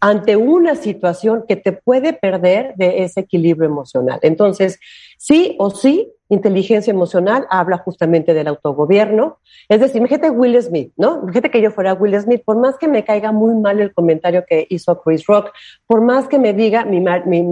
ante 0.02 0.36
una 0.36 0.76
situación 0.76 1.46
que 1.48 1.56
te 1.56 1.72
puede 1.72 2.12
perder 2.14 2.74
de 2.76 3.04
ese 3.04 3.22
equilibrio 3.22 3.70
emocional. 3.70 4.20
Entonces, 4.24 4.80
sí 5.18 5.56
o 5.60 5.70
sí, 5.70 6.12
inteligencia 6.28 6.90
emocional 6.90 7.46
habla 7.52 7.78
justamente 7.78 8.34
del 8.34 8.48
autogobierno. 8.48 9.38
Es 9.70 9.80
decir, 9.80 10.02
fíjate 10.02 10.32
Will 10.32 10.60
Smith, 10.60 10.92
¿no? 10.98 11.28
Fíjate 11.28 11.52
que 11.52 11.62
yo 11.62 11.70
fuera 11.70 11.94
Will 11.94 12.20
Smith, 12.20 12.42
por 12.44 12.58
más 12.58 12.78
que 12.78 12.88
me 12.88 13.06
caiga 13.06 13.32
muy 13.32 13.54
mal 13.54 13.80
el 13.80 13.94
comentario 13.94 14.44
que 14.48 14.66
hizo 14.70 15.00
Chris 15.02 15.26
Rock, 15.28 15.52
por 15.86 16.02
más 16.02 16.28
que 16.28 16.40
me 16.40 16.54
diga 16.54 16.84
mi, 16.84 17.00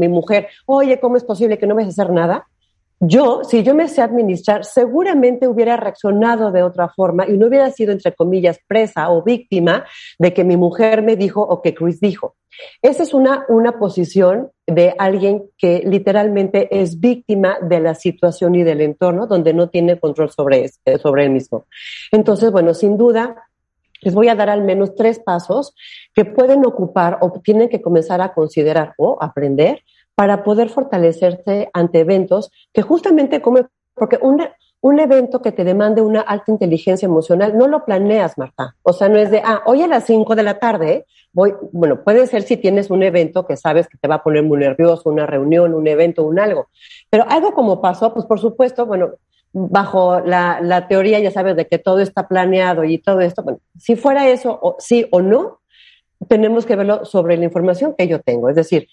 mujer, 0.10 0.48
oye, 0.66 1.00
¿cómo 1.00 1.18
es 1.18 1.24
posible 1.24 1.60
que 1.60 1.68
no 1.68 1.76
me 1.76 1.84
a 1.84 1.88
hacer 1.88 2.10
nada? 2.10 2.48
Yo, 3.02 3.44
si 3.46 3.64
yo 3.64 3.74
me 3.76 3.88
sé 3.88 4.02
administrar, 4.02 4.66
seguramente 4.66 5.48
hubiera 5.48 5.78
reaccionado 5.78 6.52
de 6.52 6.64
otra 6.64 6.90
forma 6.90 7.26
y 7.28 7.38
no 7.38 7.48
hubiera 7.48 7.72
sido, 7.72 7.94
entre 7.94 8.14
comillas, 8.14 8.60
presa 8.68 9.10
o 9.10 9.24
víctima 9.24 9.86
de 10.18 10.34
que 10.34 10.44
mi 10.44 10.58
mujer 10.58 11.02
me 11.02 11.16
dijo 11.16 11.42
o 11.42 11.62
que 11.62 11.74
Chris 11.74 12.02
dijo. 12.02 12.36
Esa 12.82 13.04
es 13.04 13.14
una, 13.14 13.46
una 13.48 13.80
posición 13.80 14.52
de 14.68 14.94
alguien 14.98 15.44
que 15.58 15.82
literalmente 15.86 16.68
es 16.82 17.00
víctima 17.00 17.58
de 17.62 17.80
la 17.80 17.96
situación 17.96 18.56
y 18.56 18.64
del 18.64 18.82
entorno 18.82 19.28
donde 19.28 19.54
no 19.54 19.70
tiene 19.70 19.98
control 19.98 20.30
sobre, 20.30 20.70
sobre 21.02 21.24
él 21.24 21.30
mismo. 21.30 21.68
Entonces, 22.12 22.52
bueno, 22.52 22.74
sin 22.74 22.98
duda, 22.98 23.50
les 24.02 24.14
voy 24.14 24.28
a 24.28 24.36
dar 24.36 24.50
al 24.50 24.64
menos 24.64 24.96
tres 24.96 25.20
pasos 25.20 25.74
que 26.14 26.26
pueden 26.26 26.66
ocupar 26.66 27.18
o 27.22 27.32
tienen 27.42 27.70
que 27.70 27.82
comenzar 27.82 28.22
a 28.22 28.34
considerar 28.34 28.94
o 28.98 29.18
aprender 29.22 29.84
para 30.20 30.44
poder 30.44 30.68
fortalecerse 30.68 31.70
ante 31.72 32.02
eventos 32.02 32.52
que 32.74 32.82
justamente 32.82 33.42
como, 33.42 33.70
porque 33.94 34.20
un, 34.22 34.44
un 34.82 35.00
evento 35.00 35.42
que 35.42 35.54
te 35.54 35.64
demande 35.64 36.02
una 36.02 36.20
alta 36.20 36.52
inteligencia 36.52 37.06
emocional, 37.06 37.58
no 37.58 37.70
lo 37.70 37.86
planeas, 37.86 38.38
Marta. 38.38 38.76
O 38.84 38.92
sea, 38.92 39.08
no 39.08 39.18
es 39.18 39.32
de, 39.32 39.42
ah, 39.46 39.62
hoy 39.66 39.82
a 39.82 39.88
las 39.88 40.04
5 40.04 40.36
de 40.36 40.44
la 40.44 40.60
tarde 40.60 41.06
voy, 41.32 41.54
bueno, 41.72 42.04
puede 42.04 42.28
ser 42.28 42.42
si 42.42 42.58
tienes 42.58 42.90
un 42.90 43.02
evento 43.02 43.48
que 43.48 43.56
sabes 43.56 43.88
que 43.88 43.98
te 43.98 44.10
va 44.10 44.16
a 44.16 44.24
poner 44.24 44.44
muy 44.44 44.58
nervioso, 44.58 45.10
una 45.10 45.26
reunión, 45.26 45.74
un 45.74 45.88
evento, 45.88 46.24
un 46.24 46.38
algo. 46.38 46.68
Pero 47.10 47.24
algo 47.30 47.54
como 47.54 47.80
pasó, 47.80 48.14
pues 48.14 48.26
por 48.26 48.42
supuesto, 48.42 48.86
bueno, 48.86 49.12
bajo 49.54 50.20
la, 50.20 50.60
la, 50.62 50.90
teoría, 50.90 51.20
ya 51.22 51.32
sabes, 51.32 51.56
de 51.56 51.66
que 51.66 51.80
todo 51.80 52.00
está 52.00 52.28
planeado 52.28 52.84
y 52.84 52.98
todo 52.98 53.22
esto, 53.22 53.42
bueno, 53.42 53.60
si 53.78 53.96
fuera 53.96 54.28
eso, 54.28 54.60
o, 54.62 54.76
sí 54.80 55.08
o 55.12 55.22
no, 55.22 55.60
tenemos 56.28 56.66
que 56.66 56.76
verlo 56.76 57.06
sobre 57.06 57.38
la 57.38 57.46
información 57.46 57.96
que 57.98 58.08
yo 58.08 58.20
tengo. 58.20 58.50
Es 58.50 58.56
decir, 58.58 58.90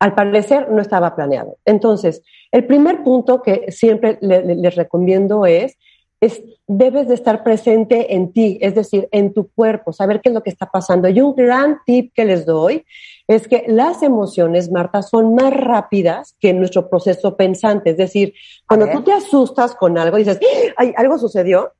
al 0.00 0.14
parecer 0.14 0.70
no 0.70 0.80
estaba 0.80 1.14
planeado. 1.14 1.58
Entonces, 1.64 2.22
el 2.50 2.66
primer 2.66 3.04
punto 3.04 3.42
que 3.42 3.70
siempre 3.70 4.18
les 4.20 4.74
recomiendo 4.74 5.46
es, 5.46 5.76
es, 6.20 6.42
debes 6.66 7.08
de 7.08 7.14
estar 7.14 7.44
presente 7.44 8.14
en 8.14 8.32
ti, 8.32 8.58
es 8.60 8.74
decir, 8.74 9.08
en 9.12 9.32
tu 9.32 9.50
cuerpo, 9.50 9.92
saber 9.92 10.20
qué 10.20 10.30
es 10.30 10.34
lo 10.34 10.42
que 10.42 10.50
está 10.50 10.66
pasando. 10.66 11.08
Y 11.08 11.20
un 11.20 11.34
gran 11.34 11.78
tip 11.86 12.12
que 12.14 12.24
les 12.24 12.44
doy 12.44 12.84
es 13.28 13.46
que 13.46 13.64
las 13.68 14.02
emociones, 14.02 14.70
Marta, 14.70 15.02
son 15.02 15.34
más 15.34 15.52
rápidas 15.54 16.34
que 16.40 16.52
nuestro 16.52 16.90
proceso 16.90 17.36
pensante. 17.36 17.90
Es 17.90 17.96
decir, 17.96 18.34
cuando 18.66 18.88
tú 18.90 19.02
te 19.02 19.12
asustas 19.12 19.74
con 19.74 19.96
algo, 19.96 20.16
dices, 20.16 20.40
¡Ay, 20.76 20.92
algo 20.96 21.18
sucedió, 21.18 21.72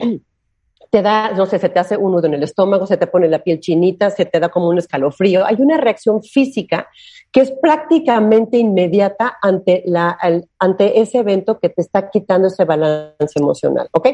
te 0.90 1.02
da, 1.02 1.32
no 1.32 1.46
sé, 1.46 1.58
se 1.58 1.68
te 1.68 1.78
hace 1.78 1.96
un 1.96 2.12
nudo 2.12 2.26
en 2.26 2.34
el 2.34 2.42
estómago, 2.42 2.86
se 2.86 2.96
te 2.96 3.06
pone 3.06 3.28
la 3.28 3.38
piel 3.38 3.60
chinita, 3.60 4.10
se 4.10 4.26
te 4.26 4.40
da 4.40 4.48
como 4.48 4.68
un 4.68 4.78
escalofrío. 4.78 5.46
Hay 5.46 5.56
una 5.58 5.76
reacción 5.76 6.22
física 6.22 6.88
que 7.30 7.40
es 7.42 7.52
prácticamente 7.52 8.58
inmediata 8.58 9.38
ante, 9.40 9.84
la, 9.86 10.18
ante 10.58 11.00
ese 11.00 11.18
evento 11.18 11.60
que 11.60 11.68
te 11.68 11.80
está 11.80 12.10
quitando 12.10 12.48
ese 12.48 12.64
balance 12.64 13.38
emocional, 13.38 13.88
¿ok? 13.92 14.08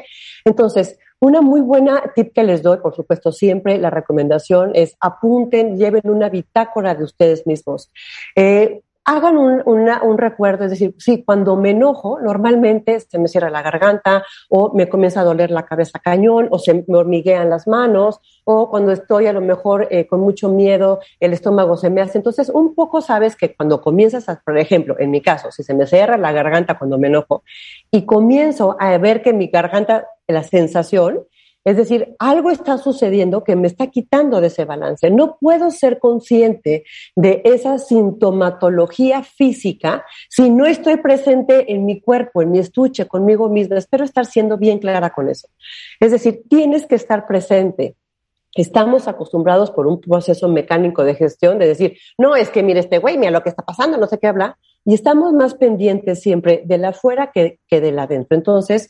Entonces, 0.44 0.98
una 1.18 1.40
muy 1.40 1.62
buena 1.62 2.12
tip 2.14 2.34
que 2.34 2.42
les 2.42 2.62
doy, 2.62 2.76
por 2.78 2.94
supuesto, 2.94 3.32
siempre 3.32 3.78
la 3.78 3.88
recomendación 3.88 4.72
es 4.74 4.96
apunten, 5.00 5.78
lleven 5.78 6.10
una 6.10 6.28
bitácora 6.28 6.94
de 6.94 7.04
ustedes 7.04 7.46
mismos. 7.46 7.90
Eh, 8.34 8.82
hagan 9.06 9.38
un, 9.38 9.62
un, 9.64 10.18
recuerdo, 10.18 10.64
es 10.64 10.70
decir, 10.70 10.94
sí, 10.98 11.22
cuando 11.24 11.54
me 11.56 11.70
enojo, 11.70 12.20
normalmente 12.20 12.98
se 12.98 13.18
me 13.20 13.28
cierra 13.28 13.50
la 13.50 13.62
garganta 13.62 14.24
o 14.50 14.72
me 14.74 14.88
comienza 14.88 15.20
a 15.20 15.24
doler 15.24 15.52
la 15.52 15.64
cabeza 15.64 16.00
cañón 16.00 16.48
o 16.50 16.58
se 16.58 16.74
me 16.74 16.98
hormiguean 16.98 17.48
las 17.48 17.68
manos 17.68 18.20
o 18.44 18.68
cuando 18.68 18.90
estoy 18.90 19.26
a 19.26 19.32
lo 19.32 19.40
mejor 19.40 19.86
eh, 19.90 20.08
con 20.08 20.20
mucho 20.20 20.48
miedo, 20.48 20.98
el 21.20 21.32
estómago 21.32 21.76
se 21.76 21.88
me 21.88 22.00
hace. 22.00 22.18
Entonces, 22.18 22.48
un 22.48 22.74
poco 22.74 23.00
sabes 23.00 23.36
que 23.36 23.54
cuando 23.54 23.80
comienzas 23.80 24.28
a, 24.28 24.42
por 24.44 24.58
ejemplo, 24.58 24.96
en 24.98 25.12
mi 25.12 25.20
caso, 25.20 25.52
si 25.52 25.62
se 25.62 25.72
me 25.72 25.86
cierra 25.86 26.16
la 26.16 26.32
garganta 26.32 26.76
cuando 26.76 26.98
me 26.98 27.06
enojo 27.06 27.44
y 27.92 28.04
comienzo 28.06 28.76
a 28.80 28.98
ver 28.98 29.22
que 29.22 29.32
mi 29.32 29.46
garganta, 29.46 30.08
la 30.26 30.42
sensación, 30.42 31.22
es 31.66 31.76
decir, 31.76 32.14
algo 32.20 32.52
está 32.52 32.78
sucediendo 32.78 33.42
que 33.42 33.56
me 33.56 33.66
está 33.66 33.88
quitando 33.88 34.40
de 34.40 34.46
ese 34.46 34.64
balance. 34.64 35.10
No 35.10 35.36
puedo 35.40 35.72
ser 35.72 35.98
consciente 35.98 36.84
de 37.16 37.42
esa 37.44 37.80
sintomatología 37.80 39.24
física 39.24 40.04
si 40.30 40.48
no 40.48 40.64
estoy 40.64 40.98
presente 40.98 41.72
en 41.72 41.84
mi 41.84 42.00
cuerpo, 42.00 42.40
en 42.40 42.52
mi 42.52 42.60
estuche, 42.60 43.08
conmigo 43.08 43.48
misma. 43.48 43.78
Espero 43.78 44.04
estar 44.04 44.26
siendo 44.26 44.56
bien 44.56 44.78
clara 44.78 45.10
con 45.10 45.28
eso. 45.28 45.48
Es 45.98 46.12
decir, 46.12 46.44
tienes 46.48 46.86
que 46.86 46.94
estar 46.94 47.26
presente. 47.26 47.96
Estamos 48.54 49.08
acostumbrados 49.08 49.72
por 49.72 49.88
un 49.88 50.00
proceso 50.00 50.48
mecánico 50.48 51.02
de 51.02 51.16
gestión 51.16 51.58
de 51.58 51.66
decir, 51.66 51.98
no, 52.16 52.36
es 52.36 52.48
que 52.48 52.62
mire 52.62 52.78
este 52.78 52.98
güey, 52.98 53.18
mira 53.18 53.32
lo 53.32 53.42
que 53.42 53.48
está 53.48 53.64
pasando, 53.64 53.98
no 53.98 54.06
sé 54.06 54.20
qué 54.20 54.28
habla. 54.28 54.56
Y 54.84 54.94
estamos 54.94 55.32
más 55.32 55.54
pendientes 55.54 56.20
siempre 56.20 56.62
de 56.64 56.78
la 56.78 56.90
afuera 56.90 57.32
que, 57.34 57.58
que 57.66 57.80
de 57.80 57.90
la 57.90 58.04
adentro. 58.04 58.36
Entonces, 58.36 58.88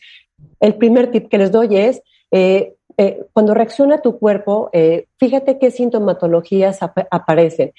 el 0.61 0.75
primer 0.75 1.11
tip 1.11 1.31
que 1.31 1.39
les 1.39 1.51
doy 1.51 1.75
es, 1.79 2.03
eh, 2.31 2.75
eh, 2.99 3.27
cuando 3.35 3.53
reacciona 3.53 3.99
tu 4.01 4.19
cuerpo, 4.19 4.71
eh, 4.73 5.07
fíjate 5.19 5.59
qué 5.59 5.71
sintomatologías 5.71 6.79
aparecen. 6.83 7.73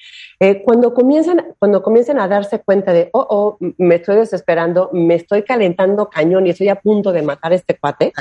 cuando, 0.63 0.93
comienzan, 0.93 1.55
cuando 1.57 1.81
comienzan 1.81 2.19
a 2.19 2.27
darse 2.27 2.59
cuenta 2.59 2.93
de, 2.93 3.09
oh, 3.13 3.25
oh, 3.27 3.57
me 3.79 3.95
estoy 3.95 4.17
desesperando, 4.17 4.91
me 4.93 5.15
estoy 5.15 5.41
calentando 5.41 6.07
cañón 6.07 6.45
y 6.45 6.51
estoy 6.51 6.69
a 6.69 6.75
punto 6.75 7.11
de 7.11 7.23
matar 7.23 7.51
a 7.51 7.55
este 7.55 7.79
cuate, 7.79 8.13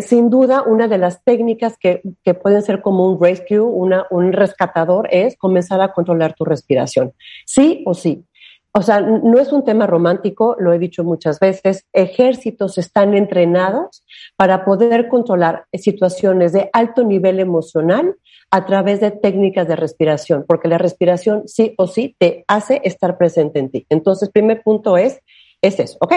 sin 0.00 0.28
duda 0.28 0.62
una 0.62 0.88
de 0.88 0.98
las 0.98 1.24
técnicas 1.24 1.78
que, 1.78 2.02
que 2.22 2.34
pueden 2.34 2.60
ser 2.60 2.82
como 2.82 3.06
un 3.06 3.18
rescue, 3.18 3.60
una, 3.60 4.06
un 4.10 4.34
rescatador, 4.34 5.08
es 5.10 5.38
comenzar 5.38 5.80
a 5.80 5.94
controlar 5.94 6.34
tu 6.34 6.44
respiración. 6.44 7.14
Sí 7.46 7.82
o 7.86 7.94
sí. 7.94 8.26
O 8.72 8.82
sea, 8.82 9.00
no 9.00 9.40
es 9.40 9.52
un 9.52 9.64
tema 9.64 9.86
romántico, 9.88 10.56
lo 10.60 10.72
he 10.72 10.78
dicho 10.78 11.02
muchas 11.02 11.40
veces, 11.40 11.86
ejércitos 11.92 12.78
están 12.78 13.14
entrenados 13.14 14.04
para 14.36 14.64
poder 14.64 15.08
controlar 15.08 15.66
situaciones 15.72 16.52
de 16.52 16.70
alto 16.72 17.02
nivel 17.02 17.40
emocional 17.40 18.16
a 18.52 18.66
través 18.66 19.00
de 19.00 19.10
técnicas 19.10 19.66
de 19.66 19.74
respiración, 19.74 20.44
porque 20.46 20.68
la 20.68 20.78
respiración 20.78 21.48
sí 21.48 21.74
o 21.78 21.88
sí 21.88 22.14
te 22.18 22.44
hace 22.46 22.80
estar 22.84 23.18
presente 23.18 23.58
en 23.58 23.70
ti. 23.70 23.86
Entonces, 23.88 24.30
primer 24.30 24.62
punto 24.62 24.96
es, 24.96 25.20
es 25.60 25.80
eso, 25.80 25.98
¿ok? 26.00 26.14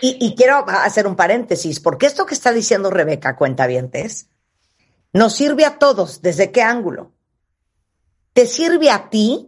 Y, 0.00 0.24
y 0.24 0.36
quiero 0.36 0.64
hacer 0.68 1.06
un 1.06 1.16
paréntesis, 1.16 1.80
porque 1.80 2.06
esto 2.06 2.26
que 2.26 2.34
está 2.34 2.52
diciendo 2.52 2.90
Rebeca 2.90 3.36
Cuentavientes 3.36 4.28
nos 5.12 5.32
sirve 5.34 5.64
a 5.64 5.78
todos, 5.78 6.22
¿desde 6.22 6.52
qué 6.52 6.62
ángulo? 6.62 7.10
Te 8.34 8.46
sirve 8.46 8.90
a 8.90 9.10
ti 9.10 9.47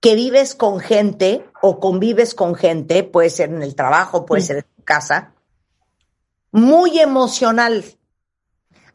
que 0.00 0.14
vives 0.14 0.54
con 0.54 0.80
gente 0.80 1.46
o 1.60 1.78
convives 1.78 2.34
con 2.34 2.54
gente, 2.54 3.04
puede 3.04 3.30
ser 3.30 3.50
en 3.50 3.62
el 3.62 3.74
trabajo, 3.74 4.24
puede 4.24 4.42
ser 4.42 4.56
en 4.56 4.66
tu 4.76 4.82
casa, 4.82 5.34
muy 6.50 6.98
emocional. 6.98 7.84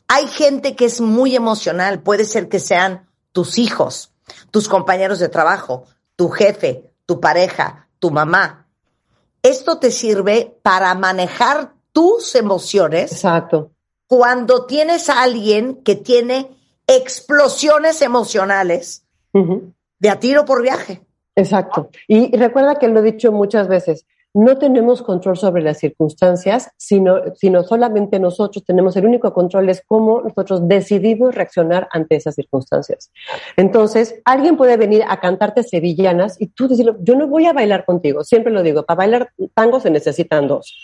Hay 0.07 0.27
gente 0.27 0.75
que 0.75 0.85
es 0.85 1.01
muy 1.01 1.35
emocional, 1.35 2.01
puede 2.01 2.25
ser 2.25 2.49
que 2.49 2.59
sean 2.59 3.07
tus 3.31 3.57
hijos, 3.57 4.13
tus 4.51 4.67
compañeros 4.67 5.19
de 5.19 5.29
trabajo, 5.29 5.85
tu 6.15 6.29
jefe, 6.29 6.91
tu 7.05 7.19
pareja, 7.19 7.87
tu 7.99 8.11
mamá. 8.11 8.67
Esto 9.43 9.77
te 9.77 9.91
sirve 9.91 10.57
para 10.63 10.93
manejar 10.95 11.73
tus 11.91 12.33
emociones. 12.35 13.11
Exacto. 13.11 13.71
Cuando 14.07 14.65
tienes 14.65 15.09
a 15.09 15.21
alguien 15.21 15.83
que 15.83 15.95
tiene 15.95 16.49
explosiones 16.87 18.01
emocionales, 18.01 19.05
de 20.05 20.11
a 20.11 20.19
tiro 20.19 20.45
por 20.45 20.61
viaje. 20.61 21.01
Exacto. 21.35 21.89
Y 22.07 22.35
recuerda 22.37 22.75
que 22.75 22.87
lo 22.87 22.99
he 22.99 23.11
dicho 23.11 23.31
muchas 23.31 23.67
veces, 23.67 24.05
no 24.35 24.57
tenemos 24.57 25.01
control 25.01 25.37
sobre 25.37 25.63
las 25.63 25.79
circunstancias, 25.79 26.69
sino, 26.77 27.33
sino 27.35 27.63
solamente 27.63 28.19
nosotros 28.19 28.65
tenemos 28.65 28.95
el 28.97 29.05
único 29.05 29.33
control 29.33 29.69
es 29.69 29.81
cómo 29.87 30.21
nosotros 30.21 30.67
decidimos 30.67 31.33
reaccionar 31.33 31.87
ante 31.91 32.17
esas 32.17 32.35
circunstancias. 32.35 33.11
Entonces, 33.55 34.21
alguien 34.25 34.57
puede 34.57 34.75
venir 34.75 35.03
a 35.07 35.21
cantarte 35.21 35.63
sevillanas 35.63 36.39
y 36.39 36.47
tú 36.47 36.67
decirle, 36.67 36.95
yo 36.99 37.15
no 37.15 37.27
voy 37.27 37.45
a 37.45 37.53
bailar 37.53 37.85
contigo, 37.85 38.25
siempre 38.25 38.51
lo 38.51 38.61
digo, 38.61 38.83
para 38.83 38.97
bailar 38.97 39.31
tango 39.53 39.79
se 39.79 39.89
necesitan 39.89 40.47
dos. 40.49 40.77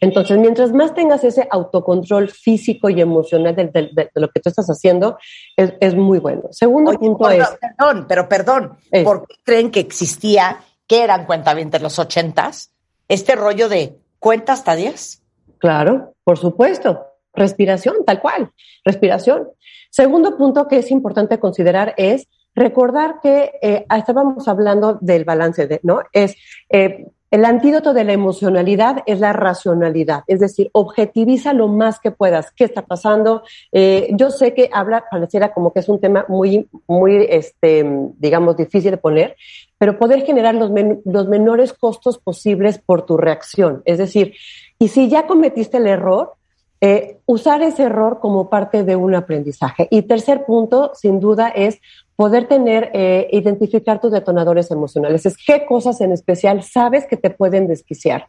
Entonces, 0.00 0.38
mientras 0.38 0.72
más 0.72 0.94
tengas 0.94 1.24
ese 1.24 1.46
autocontrol 1.50 2.28
físico 2.30 2.88
y 2.88 3.00
emocional 3.00 3.54
de, 3.54 4.10
lo 4.14 4.28
que 4.28 4.40
tú 4.40 4.48
estás 4.48 4.68
haciendo, 4.68 5.18
es, 5.56 5.94
muy 5.94 6.18
bueno. 6.18 6.44
Segundo 6.50 6.92
punto 6.92 7.28
es... 7.30 7.46
Perdón, 7.76 8.06
pero 8.08 8.28
perdón, 8.28 8.78
¿por 9.04 9.26
qué 9.26 9.34
creen 9.44 9.70
que 9.70 9.80
existía, 9.80 10.60
que 10.86 11.02
eran 11.02 11.26
cuentavientes 11.26 11.82
los 11.82 11.98
ochentas, 11.98 12.72
este 13.08 13.34
rollo 13.34 13.68
de 13.68 13.98
cuenta 14.18 14.54
hasta 14.54 14.74
diez? 14.74 15.22
Claro, 15.58 16.14
por 16.24 16.38
supuesto. 16.38 17.06
Respiración, 17.34 17.96
tal 18.04 18.20
cual. 18.20 18.50
Respiración. 18.84 19.48
Segundo 19.90 20.36
punto 20.36 20.66
que 20.66 20.78
es 20.78 20.90
importante 20.90 21.38
considerar 21.38 21.94
es 21.96 22.28
recordar 22.54 23.20
que 23.22 23.52
eh, 23.62 23.86
estábamos 23.96 24.48
hablando 24.48 24.98
del 25.00 25.24
balance, 25.24 25.66
de, 25.66 25.80
¿no? 25.82 26.02
Es 26.12 26.36
eh, 26.68 27.06
el 27.30 27.44
antídoto 27.44 27.94
de 27.94 28.04
la 28.04 28.12
emocionalidad 28.12 29.02
es 29.06 29.20
la 29.20 29.32
racionalidad, 29.32 30.24
es 30.26 30.40
decir, 30.40 30.68
objetiviza 30.72 31.52
lo 31.52 31.68
más 31.68 32.00
que 32.00 32.10
puedas. 32.10 32.50
¿Qué 32.50 32.64
está 32.64 32.82
pasando? 32.82 33.42
Eh, 33.70 34.08
yo 34.12 34.30
sé 34.30 34.52
que 34.52 34.68
habla, 34.72 35.04
pareciera 35.10 35.52
como 35.52 35.72
que 35.72 35.80
es 35.80 35.88
un 35.88 36.00
tema 36.00 36.24
muy, 36.28 36.68
muy, 36.88 37.26
este, 37.28 37.84
digamos, 38.18 38.56
difícil 38.56 38.90
de 38.90 38.96
poner, 38.96 39.36
pero 39.78 39.98
poder 39.98 40.22
generar 40.22 40.54
los, 40.54 40.70
los 41.04 41.28
menores 41.28 41.72
costos 41.72 42.18
posibles 42.18 42.78
por 42.78 43.06
tu 43.06 43.16
reacción. 43.16 43.82
Es 43.84 43.98
decir, 43.98 44.34
y 44.78 44.88
si 44.88 45.08
ya 45.08 45.26
cometiste 45.26 45.76
el 45.76 45.86
error, 45.86 46.34
eh, 46.80 47.18
usar 47.26 47.62
ese 47.62 47.84
error 47.84 48.20
como 48.20 48.48
parte 48.48 48.84
de 48.84 48.96
un 48.96 49.14
aprendizaje. 49.14 49.86
Y 49.90 50.02
tercer 50.02 50.44
punto, 50.44 50.92
sin 50.94 51.20
duda, 51.20 51.48
es 51.48 51.80
poder 52.16 52.48
tener, 52.48 52.90
eh, 52.92 53.28
identificar 53.32 54.00
tus 54.00 54.12
detonadores 54.12 54.70
emocionales. 54.70 55.24
Es 55.24 55.36
qué 55.36 55.64
cosas 55.64 56.00
en 56.02 56.12
especial 56.12 56.62
sabes 56.62 57.06
que 57.06 57.16
te 57.16 57.30
pueden 57.30 57.66
desquiciar. 57.66 58.28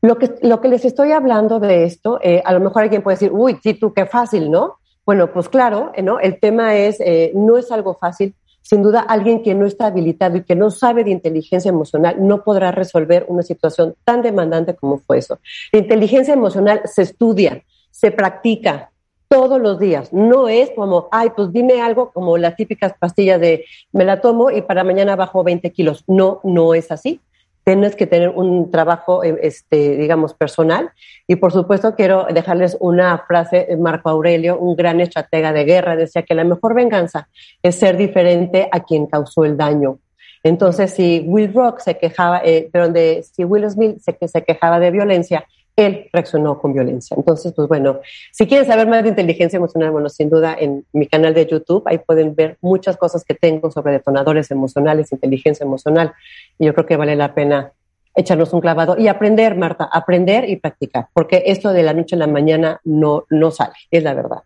Lo 0.00 0.18
que, 0.18 0.34
lo 0.42 0.60
que 0.60 0.66
les 0.66 0.84
estoy 0.84 1.12
hablando 1.12 1.60
de 1.60 1.84
esto, 1.84 2.18
eh, 2.20 2.42
a 2.44 2.52
lo 2.52 2.58
mejor 2.58 2.82
alguien 2.82 3.02
puede 3.02 3.14
decir, 3.14 3.30
uy, 3.32 3.56
sí, 3.62 3.74
tú 3.74 3.94
qué 3.94 4.06
fácil, 4.06 4.50
¿no? 4.50 4.78
Bueno, 5.06 5.32
pues 5.32 5.48
claro, 5.48 5.92
¿no? 6.02 6.18
El 6.18 6.40
tema 6.40 6.74
es, 6.74 6.98
eh, 6.98 7.30
no 7.34 7.56
es 7.56 7.70
algo 7.70 7.94
fácil. 7.94 8.34
Sin 8.60 8.82
duda, 8.82 9.00
alguien 9.00 9.44
que 9.44 9.54
no 9.54 9.66
está 9.66 9.86
habilitado 9.86 10.38
y 10.38 10.42
que 10.42 10.56
no 10.56 10.72
sabe 10.72 11.04
de 11.04 11.10
inteligencia 11.10 11.68
emocional 11.68 12.16
no 12.18 12.42
podrá 12.42 12.72
resolver 12.72 13.24
una 13.28 13.42
situación 13.42 13.94
tan 14.04 14.22
demandante 14.22 14.74
como 14.74 14.98
fue 14.98 15.18
eso. 15.18 15.38
La 15.72 15.78
inteligencia 15.78 16.34
emocional 16.34 16.80
se 16.84 17.02
estudia, 17.02 17.62
se 17.92 18.10
practica, 18.10 18.90
todos 19.32 19.58
los 19.58 19.78
días. 19.78 20.12
No 20.12 20.46
es 20.50 20.70
como, 20.72 21.08
ay, 21.10 21.30
pues 21.34 21.50
dime 21.54 21.80
algo 21.80 22.12
como 22.12 22.36
las 22.36 22.54
típicas 22.54 22.92
pastillas 22.98 23.40
de 23.40 23.64
me 23.90 24.04
la 24.04 24.20
tomo 24.20 24.50
y 24.50 24.60
para 24.60 24.84
mañana 24.84 25.16
bajo 25.16 25.42
20 25.42 25.72
kilos. 25.72 26.04
No, 26.06 26.40
no 26.44 26.74
es 26.74 26.92
así. 26.92 27.18
tienes 27.64 27.96
que 27.96 28.06
tener 28.06 28.28
un 28.28 28.70
trabajo, 28.70 29.24
eh, 29.24 29.38
este, 29.40 29.96
digamos, 29.96 30.34
personal. 30.34 30.90
Y 31.26 31.36
por 31.36 31.50
supuesto 31.50 31.94
quiero 31.94 32.26
dejarles 32.26 32.76
una 32.78 33.24
frase 33.26 33.64
de 33.70 33.76
Marco 33.78 34.10
Aurelio, 34.10 34.58
un 34.58 34.76
gran 34.76 35.00
estratega 35.00 35.54
de 35.54 35.64
guerra, 35.64 35.96
decía 35.96 36.24
que 36.24 36.34
la 36.34 36.44
mejor 36.44 36.74
venganza 36.74 37.28
es 37.62 37.76
ser 37.76 37.96
diferente 37.96 38.68
a 38.70 38.80
quien 38.80 39.06
causó 39.06 39.46
el 39.46 39.56
daño. 39.56 39.98
Entonces, 40.42 40.90
si 40.92 41.24
Will 41.26 41.54
Rock 41.54 41.78
se 41.78 41.96
quejaba, 41.96 42.42
eh, 42.44 42.68
perdón, 42.70 42.92
de, 42.92 43.22
si 43.22 43.44
Will 43.44 43.70
Smith 43.70 43.98
se, 44.00 44.28
se 44.28 44.44
quejaba 44.44 44.78
de 44.78 44.90
violencia, 44.90 45.46
él 45.76 46.08
reaccionó 46.12 46.58
con 46.58 46.72
violencia. 46.72 47.14
Entonces, 47.16 47.52
pues 47.54 47.68
bueno, 47.68 48.00
si 48.30 48.46
quieren 48.46 48.66
saber 48.66 48.86
más 48.86 49.02
de 49.02 49.10
inteligencia 49.10 49.56
emocional, 49.56 49.90
bueno, 49.90 50.08
sin 50.08 50.28
duda 50.28 50.54
en 50.58 50.84
mi 50.92 51.06
canal 51.06 51.34
de 51.34 51.46
YouTube, 51.46 51.82
ahí 51.86 51.98
pueden 51.98 52.34
ver 52.34 52.58
muchas 52.60 52.96
cosas 52.96 53.24
que 53.24 53.34
tengo 53.34 53.70
sobre 53.70 53.92
detonadores 53.92 54.50
emocionales, 54.50 55.12
inteligencia 55.12 55.64
emocional. 55.64 56.12
Y 56.58 56.66
yo 56.66 56.74
creo 56.74 56.86
que 56.86 56.96
vale 56.96 57.16
la 57.16 57.34
pena 57.34 57.72
echarnos 58.14 58.52
un 58.52 58.60
clavado 58.60 58.98
y 58.98 59.08
aprender, 59.08 59.56
Marta, 59.56 59.88
aprender 59.90 60.48
y 60.48 60.56
practicar, 60.56 61.08
porque 61.14 61.44
esto 61.46 61.72
de 61.72 61.82
la 61.82 61.94
noche 61.94 62.14
a 62.14 62.18
la 62.18 62.26
mañana 62.26 62.80
no, 62.84 63.24
no 63.30 63.50
sale, 63.50 63.72
es 63.90 64.02
la 64.02 64.12
verdad. 64.14 64.42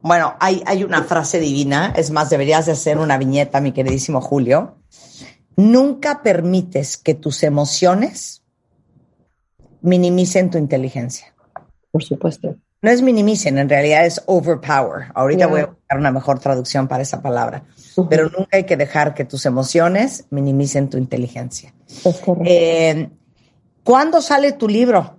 Bueno, 0.00 0.34
hay, 0.40 0.62
hay 0.66 0.84
una 0.84 1.02
frase 1.02 1.38
divina, 1.38 1.92
es 1.96 2.10
más, 2.10 2.30
deberías 2.30 2.66
de 2.66 2.72
hacer 2.72 2.98
una 2.98 3.18
viñeta, 3.18 3.60
mi 3.60 3.72
queridísimo 3.72 4.20
Julio. 4.20 4.76
Nunca 5.56 6.22
permites 6.22 6.96
que 6.96 7.14
tus 7.14 7.42
emociones 7.42 8.37
minimicen 9.80 10.50
tu 10.50 10.58
inteligencia. 10.58 11.34
Por 11.90 12.02
supuesto. 12.02 12.56
No 12.80 12.90
es 12.90 13.02
minimicen, 13.02 13.58
en 13.58 13.68
realidad 13.68 14.06
es 14.06 14.22
overpower. 14.26 15.06
Ahorita 15.14 15.48
voy 15.48 15.60
a 15.62 15.66
buscar 15.66 15.98
una 15.98 16.12
mejor 16.12 16.38
traducción 16.38 16.86
para 16.86 17.02
esa 17.02 17.20
palabra. 17.20 17.64
Pero 18.08 18.30
nunca 18.30 18.56
hay 18.56 18.64
que 18.64 18.76
dejar 18.76 19.14
que 19.14 19.24
tus 19.24 19.46
emociones 19.46 20.26
minimicen 20.30 20.88
tu 20.88 20.96
inteligencia. 20.96 21.74
Eh, 22.44 23.08
¿Cuándo 23.82 24.22
sale 24.22 24.52
tu 24.52 24.68
libro? 24.68 25.18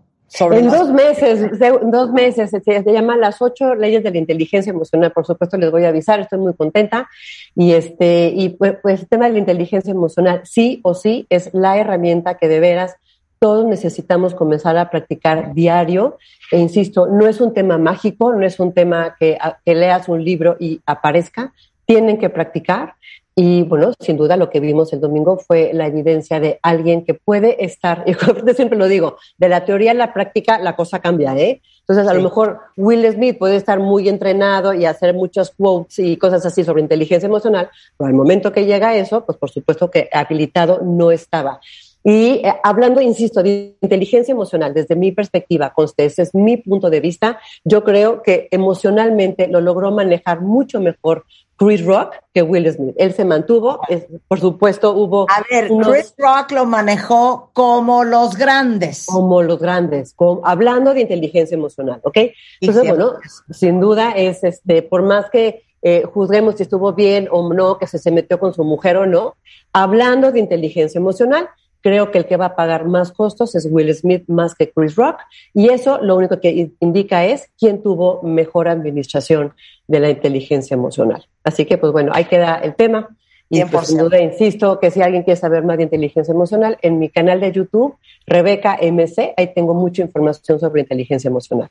en 0.52 0.70
dos 0.70 0.92
meses, 0.92 1.60
dos 1.84 2.12
meses, 2.12 2.52
se, 2.52 2.84
llama 2.86 3.18
Las 3.18 3.42
ocho 3.42 3.74
leyes 3.74 4.04
de 4.04 4.12
la 4.12 4.20
inteligencia 4.20 4.70
emocional. 4.70 5.12
Por 5.12 5.26
supuesto, 5.26 5.58
les 5.58 5.72
voy 5.72 5.86
a 5.86 5.90
avisar, 5.90 6.20
estoy 6.20 6.40
muy 6.40 6.54
contenta. 6.54 7.10
Y 7.56 7.74
este, 7.74 8.32
y 8.34 8.50
pues, 8.50 8.76
pues 8.82 9.02
el 9.02 9.08
tema 9.08 9.26
de 9.26 9.34
la 9.34 9.40
inteligencia 9.40 9.92
emocional, 9.92 10.42
sí 10.46 10.82
o 10.84 10.94
sí, 10.94 11.26
es 11.30 11.50
la 11.54 11.78
herramienta 11.78 12.38
que 12.38 12.48
de 12.48 12.60
veras 12.60 12.96
todos 13.40 13.66
necesitamos 13.66 14.36
comenzar 14.36 14.78
a 14.78 14.90
practicar 14.90 15.54
diario. 15.54 16.18
E 16.52 16.60
insisto, 16.60 17.08
no 17.08 17.28
es 17.28 17.42
un 17.42 17.54
tema 17.54 17.78
mágico, 17.78 18.34
no 18.34 18.46
es 18.46 18.60
un 18.60 18.74
tema 18.74 19.16
que, 19.20 19.38
que 19.66 19.76
leas 19.76 20.10
un 20.10 20.24
libro 20.24 20.58
y 20.60 20.82
aparezca, 20.86 21.54
tienen 21.86 22.18
que 22.18 22.30
practicar. 22.30 22.96
Y 23.42 23.64
bueno, 23.64 23.94
sin 24.02 24.18
duda 24.18 24.36
lo 24.36 24.50
que 24.50 24.60
vimos 24.60 24.92
el 24.92 25.00
domingo 25.00 25.38
fue 25.38 25.72
la 25.74 25.88
evidencia 25.88 26.42
de 26.42 26.60
alguien 26.62 27.06
que 27.06 27.14
puede 27.14 27.64
estar, 27.64 28.04
yo 28.46 28.54
siempre 28.54 28.78
lo 28.78 28.90
digo, 28.90 29.18
de 29.38 29.48
la 29.48 29.64
teoría 29.64 29.92
a 29.92 29.94
la 29.94 30.14
práctica 30.14 30.60
la 30.60 30.76
cosa 30.76 31.00
cambia, 31.00 31.38
¿eh? 31.38 31.62
Entonces, 31.80 32.06
a 32.08 32.14
lo 32.14 32.22
mejor 32.22 32.60
Will 32.76 33.10
Smith 33.12 33.40
puede 33.40 33.56
estar 33.56 33.80
muy 33.80 34.10
entrenado 34.10 34.74
y 34.74 34.86
hacer 34.86 35.16
muchos 35.16 35.52
quotes 35.52 35.98
y 36.00 36.18
cosas 36.18 36.46
así 36.46 36.64
sobre 36.64 36.82
inteligencia 36.82 37.28
emocional, 37.28 37.70
pero 37.98 38.10
al 38.10 38.14
momento 38.14 38.52
que 38.52 38.66
llega 38.66 38.96
eso, 38.96 39.26
pues 39.26 39.38
por 39.38 39.50
supuesto 39.50 39.90
que 39.90 40.10
habilitado 40.12 40.82
no 40.84 41.10
estaba. 41.10 41.62
Y 42.04 42.42
eh, 42.46 42.54
hablando, 42.64 43.02
insisto, 43.02 43.44
de 43.44 43.76
inteligencia 43.82 44.32
emocional, 44.32 44.74
desde 44.74 44.96
mi 44.96 45.12
perspectiva, 45.12 45.74
conste, 45.74 46.06
ese 46.06 46.22
es 46.24 46.34
mi 46.34 46.58
punto 46.58 46.90
de 46.90 47.02
vista, 47.02 47.40
yo 47.64 47.84
creo 47.84 48.24
que 48.24 48.48
emocionalmente 48.52 49.48
lo 49.48 49.60
logró 49.60 49.92
manejar 49.92 50.42
mucho 50.42 50.80
mejor 50.80 51.26
Chris 51.58 51.86
Rock 51.86 52.16
que 52.34 52.42
Will 52.42 52.72
Smith. 52.72 52.96
Él 52.98 53.14
se 53.14 53.26
mantuvo, 53.26 53.82
por 54.30 54.40
supuesto 54.40 54.94
hubo... 54.94 55.26
A 55.30 55.44
ver, 55.52 55.68
Chris 55.68 56.16
Rock 56.18 56.52
lo 56.52 56.66
manejó 56.66 57.50
como 57.52 58.06
los 58.06 58.38
grandes. 58.38 59.06
Como 59.06 59.44
los 59.44 59.60
grandes, 59.60 60.16
hablando 60.44 60.94
de 60.94 61.02
inteligencia 61.02 61.56
emocional, 61.56 62.00
¿ok? 62.04 62.18
Entonces, 62.62 62.88
bueno, 62.88 63.16
sin 63.50 63.82
duda 63.82 64.12
es, 64.12 64.42
este, 64.46 64.84
por 64.84 65.04
más 65.04 65.30
que 65.30 65.64
eh, 65.82 66.04
juzguemos 66.04 66.56
si 66.56 66.64
estuvo 66.64 66.94
bien 66.94 67.28
o 67.30 67.54
no, 67.54 67.78
que 67.78 67.88
se, 67.88 68.00
se 68.00 68.12
metió 68.12 68.40
con 68.40 68.54
su 68.54 68.64
mujer 68.64 68.96
o 68.96 69.06
no, 69.06 69.36
hablando 69.74 70.32
de 70.32 70.40
inteligencia 70.40 70.98
emocional, 70.98 71.50
Creo 71.82 72.12
que 72.12 72.18
el 72.18 72.26
que 72.26 72.38
va 72.38 72.48
a 72.48 72.56
pagar 72.56 72.86
más 72.86 73.12
costos 73.12 73.56
es 73.56 73.68
Will 73.70 73.94
Smith 73.94 74.24
más 74.28 74.56
que 74.56 74.70
Chris 74.72 74.96
Rock. 74.96 75.20
Y 75.54 75.70
eso 75.70 76.00
lo 76.02 76.16
único 76.16 76.40
que 76.40 76.72
indica 76.80 77.26
es 77.26 77.50
quién 77.58 77.82
tuvo 77.82 78.22
mejor 78.22 78.68
administración 78.68 79.54
de 79.88 80.00
la 80.00 80.10
inteligencia 80.10 80.76
emocional. 80.76 81.26
Así 81.44 81.66
que, 81.66 81.78
pues 81.78 81.92
bueno, 81.92 82.12
ahí 82.14 82.26
queda 82.26 82.56
el 82.56 82.76
tema. 82.76 83.10
Y 83.50 83.64
pues, 83.66 83.88
sin 83.88 83.98
duda 83.98 84.22
insisto 84.22 84.80
que 84.80 84.92
si 84.92 85.02
alguien 85.02 85.24
quiere 85.24 85.40
saber 85.40 85.64
más 85.64 85.78
de 85.78 85.84
inteligencia 85.84 86.32
emocional, 86.32 86.78
en 86.82 87.00
mi 87.00 87.10
canal 87.10 87.40
de 87.40 87.52
YouTube, 87.52 87.98
Rebeca 88.28 88.78
MC, 88.80 89.34
ahí 89.36 89.54
tengo 89.54 89.74
mucha 89.74 90.04
información 90.04 90.60
sobre 90.60 90.82
inteligencia 90.82 91.30
emocional. 91.30 91.70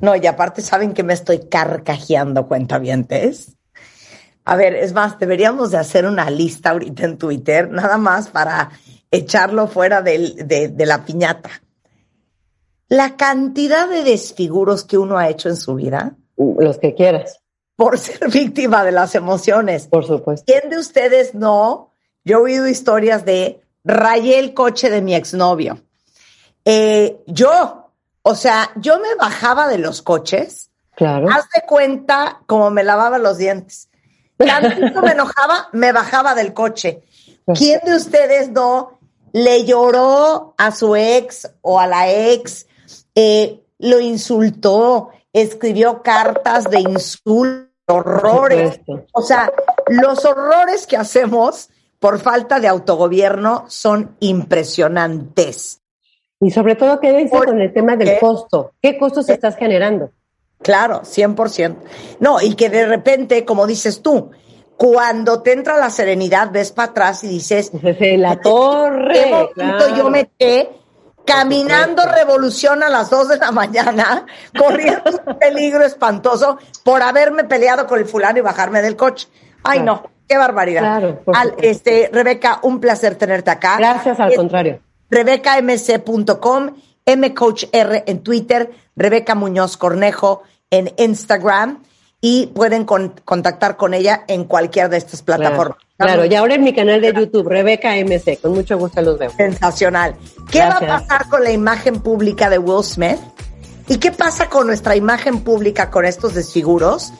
No, 0.00 0.16
y 0.16 0.26
aparte 0.26 0.62
saben 0.62 0.92
que 0.92 1.02
me 1.02 1.12
estoy 1.12 1.46
carcajeando 1.48 2.48
cuentavientes. 2.48 3.56
A 4.44 4.56
ver, 4.56 4.74
es 4.74 4.92
más, 4.92 5.18
deberíamos 5.20 5.70
de 5.70 5.78
hacer 5.78 6.06
una 6.06 6.28
lista 6.28 6.70
ahorita 6.70 7.04
en 7.04 7.18
Twitter, 7.18 7.70
nada 7.70 7.98
más 7.98 8.28
para 8.28 8.72
echarlo 9.12 9.68
fuera 9.68 10.02
de, 10.02 10.74
la 10.78 11.04
piñata. 11.04 11.50
La 12.88 13.16
cantidad 13.16 13.88
de 13.88 14.02
desfiguros 14.02 14.84
que 14.84 14.98
uno 14.98 15.18
ha 15.18 15.28
hecho 15.28 15.48
en 15.48 15.56
su 15.56 15.76
vida. 15.76 16.16
Los 16.36 16.78
que 16.78 16.94
quieras. 16.94 17.40
Por 17.76 17.98
ser 17.98 18.28
víctima 18.30 18.84
de 18.84 18.92
las 18.92 19.14
emociones. 19.14 19.86
Por 19.86 20.04
supuesto. 20.04 20.44
¿Quién 20.46 20.70
de 20.70 20.78
ustedes 20.78 21.34
no? 21.34 21.92
Yo 22.24 22.38
he 22.38 22.42
oído 22.42 22.66
historias 22.66 23.24
de 23.24 23.60
rayé 23.84 24.38
el 24.38 24.54
coche 24.54 24.90
de 24.90 25.02
mi 25.02 25.14
exnovio. 25.14 25.82
Eh, 26.64 27.22
yo, 27.26 27.90
o 28.22 28.34
sea, 28.34 28.70
yo 28.76 28.98
me 28.98 29.14
bajaba 29.14 29.68
de 29.68 29.78
los 29.78 30.02
coches. 30.02 30.70
Claro. 30.94 31.28
Haz 31.30 31.48
de 31.54 31.66
cuenta 31.66 32.42
como 32.46 32.70
me 32.70 32.84
lavaba 32.84 33.18
los 33.18 33.38
dientes. 33.38 33.88
Tanto 34.36 35.02
me 35.02 35.12
enojaba, 35.12 35.68
me 35.72 35.92
bajaba 35.92 36.34
del 36.34 36.54
coche. 36.54 37.02
¿Quién 37.54 37.80
de 37.84 37.96
ustedes 37.96 38.50
no 38.50 39.00
le 39.32 39.64
lloró 39.64 40.54
a 40.58 40.70
su 40.72 40.94
ex 40.96 41.50
o 41.60 41.80
a 41.80 41.86
la 41.86 42.10
ex, 42.10 42.66
eh, 43.14 43.60
lo 43.78 44.00
insultó, 44.00 45.10
escribió 45.32 46.02
cartas 46.02 46.64
de 46.64 46.80
insulto, 46.80 47.70
horrores. 47.88 48.80
O 49.12 49.22
sea, 49.22 49.52
los 49.88 50.24
horrores 50.24 50.86
que 50.86 50.96
hacemos 50.96 51.68
por 51.98 52.18
falta 52.18 52.60
de 52.60 52.68
autogobierno 52.68 53.64
son 53.68 54.16
impresionantes. 54.20 55.80
Y 56.40 56.50
sobre 56.50 56.74
todo, 56.74 56.98
¿qué 56.98 57.16
dice 57.16 57.38
con 57.38 57.60
el 57.60 57.72
tema 57.72 57.96
del 57.96 58.18
costo? 58.18 58.72
¿Qué 58.82 58.98
costos 58.98 59.28
estás 59.28 59.56
generando? 59.56 60.10
Claro, 60.58 61.02
100%. 61.02 61.76
No, 62.20 62.40
y 62.40 62.54
que 62.54 62.68
de 62.68 62.86
repente, 62.86 63.44
como 63.44 63.66
dices 63.66 64.02
tú, 64.02 64.30
cuando 64.76 65.42
te 65.42 65.52
entra 65.52 65.76
la 65.78 65.90
serenidad, 65.90 66.50
ves 66.50 66.72
para 66.72 66.90
atrás 66.90 67.24
y 67.24 67.28
dices, 67.28 67.70
la 68.00 68.40
torre. 68.40 69.50
yo 69.96 70.10
me 70.10 70.30
quedé 70.38 70.70
caminando 71.24 72.02
revolución 72.04 72.82
a 72.82 72.88
las 72.88 73.10
dos 73.10 73.28
de 73.28 73.36
la 73.36 73.52
mañana, 73.52 74.26
corriendo 74.58 75.02
un 75.26 75.38
peligro 75.38 75.84
espantoso 75.84 76.58
por 76.84 77.02
haberme 77.02 77.44
peleado 77.44 77.86
con 77.86 77.98
el 77.98 78.06
fulano 78.06 78.38
y 78.38 78.42
bajarme 78.42 78.82
del 78.82 78.96
coche. 78.96 79.28
Ay, 79.62 79.80
no, 79.80 80.10
qué 80.28 80.36
barbaridad. 80.36 81.20
este, 81.58 82.10
Rebeca, 82.12 82.58
un 82.62 82.80
placer 82.80 83.14
tenerte 83.14 83.50
acá. 83.50 83.76
Gracias, 83.78 84.18
al 84.18 84.34
contrario. 84.34 84.80
RebecaMC.com, 85.10 86.70
MCoachR 87.06 88.04
en 88.06 88.22
Twitter, 88.22 88.70
Rebeca 88.96 89.34
Muñoz 89.34 89.76
Cornejo 89.76 90.42
en 90.70 90.92
Instagram 90.96 91.82
y 92.24 92.46
pueden 92.46 92.84
contactar 92.84 93.76
con 93.76 93.94
ella 93.94 94.22
en 94.28 94.44
cualquiera 94.44 94.88
de 94.88 94.96
estas 94.96 95.22
plataformas. 95.22 95.76
Claro, 95.98 96.24
y 96.24 96.34
ahora 96.36 96.54
en 96.54 96.62
mi 96.62 96.72
canal 96.72 97.00
de 97.00 97.12
YouTube, 97.12 97.48
Rebeca 97.48 97.96
MC, 97.96 98.40
con 98.40 98.52
mucho 98.52 98.78
gusto 98.78 99.02
los 99.02 99.18
veo. 99.18 99.30
Sensacional. 99.36 100.14
¿Qué 100.50 100.60
va 100.60 100.76
a 100.76 100.80
pasar 100.80 101.28
con 101.28 101.42
la 101.42 101.50
imagen 101.50 102.00
pública 102.00 102.48
de 102.48 102.58
Will 102.58 102.84
Smith? 102.84 103.18
¿Y 103.88 103.98
qué 103.98 104.12
pasa 104.12 104.48
con 104.48 104.68
nuestra 104.68 104.94
imagen 104.94 105.40
pública 105.40 105.90
con 105.90 106.04
estos 106.04 106.34
desfiguros? 106.34 107.12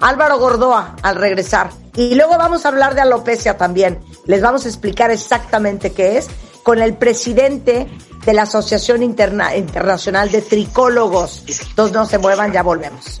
Álvaro 0.00 0.38
Gordoa 0.38 0.96
al 1.02 1.16
regresar. 1.16 1.68
Y 1.94 2.14
luego 2.14 2.38
vamos 2.38 2.64
a 2.64 2.68
hablar 2.68 2.94
de 2.94 3.02
alopecia 3.02 3.58
también. 3.58 3.98
Les 4.24 4.40
vamos 4.40 4.64
a 4.64 4.68
explicar 4.68 5.10
exactamente 5.10 5.92
qué 5.92 6.16
es 6.16 6.28
con 6.62 6.80
el 6.80 6.94
presidente 6.94 7.86
de 8.24 8.32
la 8.32 8.42
Asociación 8.42 9.02
Internacional 9.02 10.30
de 10.30 10.40
Tricólogos. 10.40 11.44
Entonces 11.68 11.94
no 11.94 12.06
se 12.06 12.16
muevan, 12.16 12.50
ya 12.50 12.62
volvemos. 12.62 13.20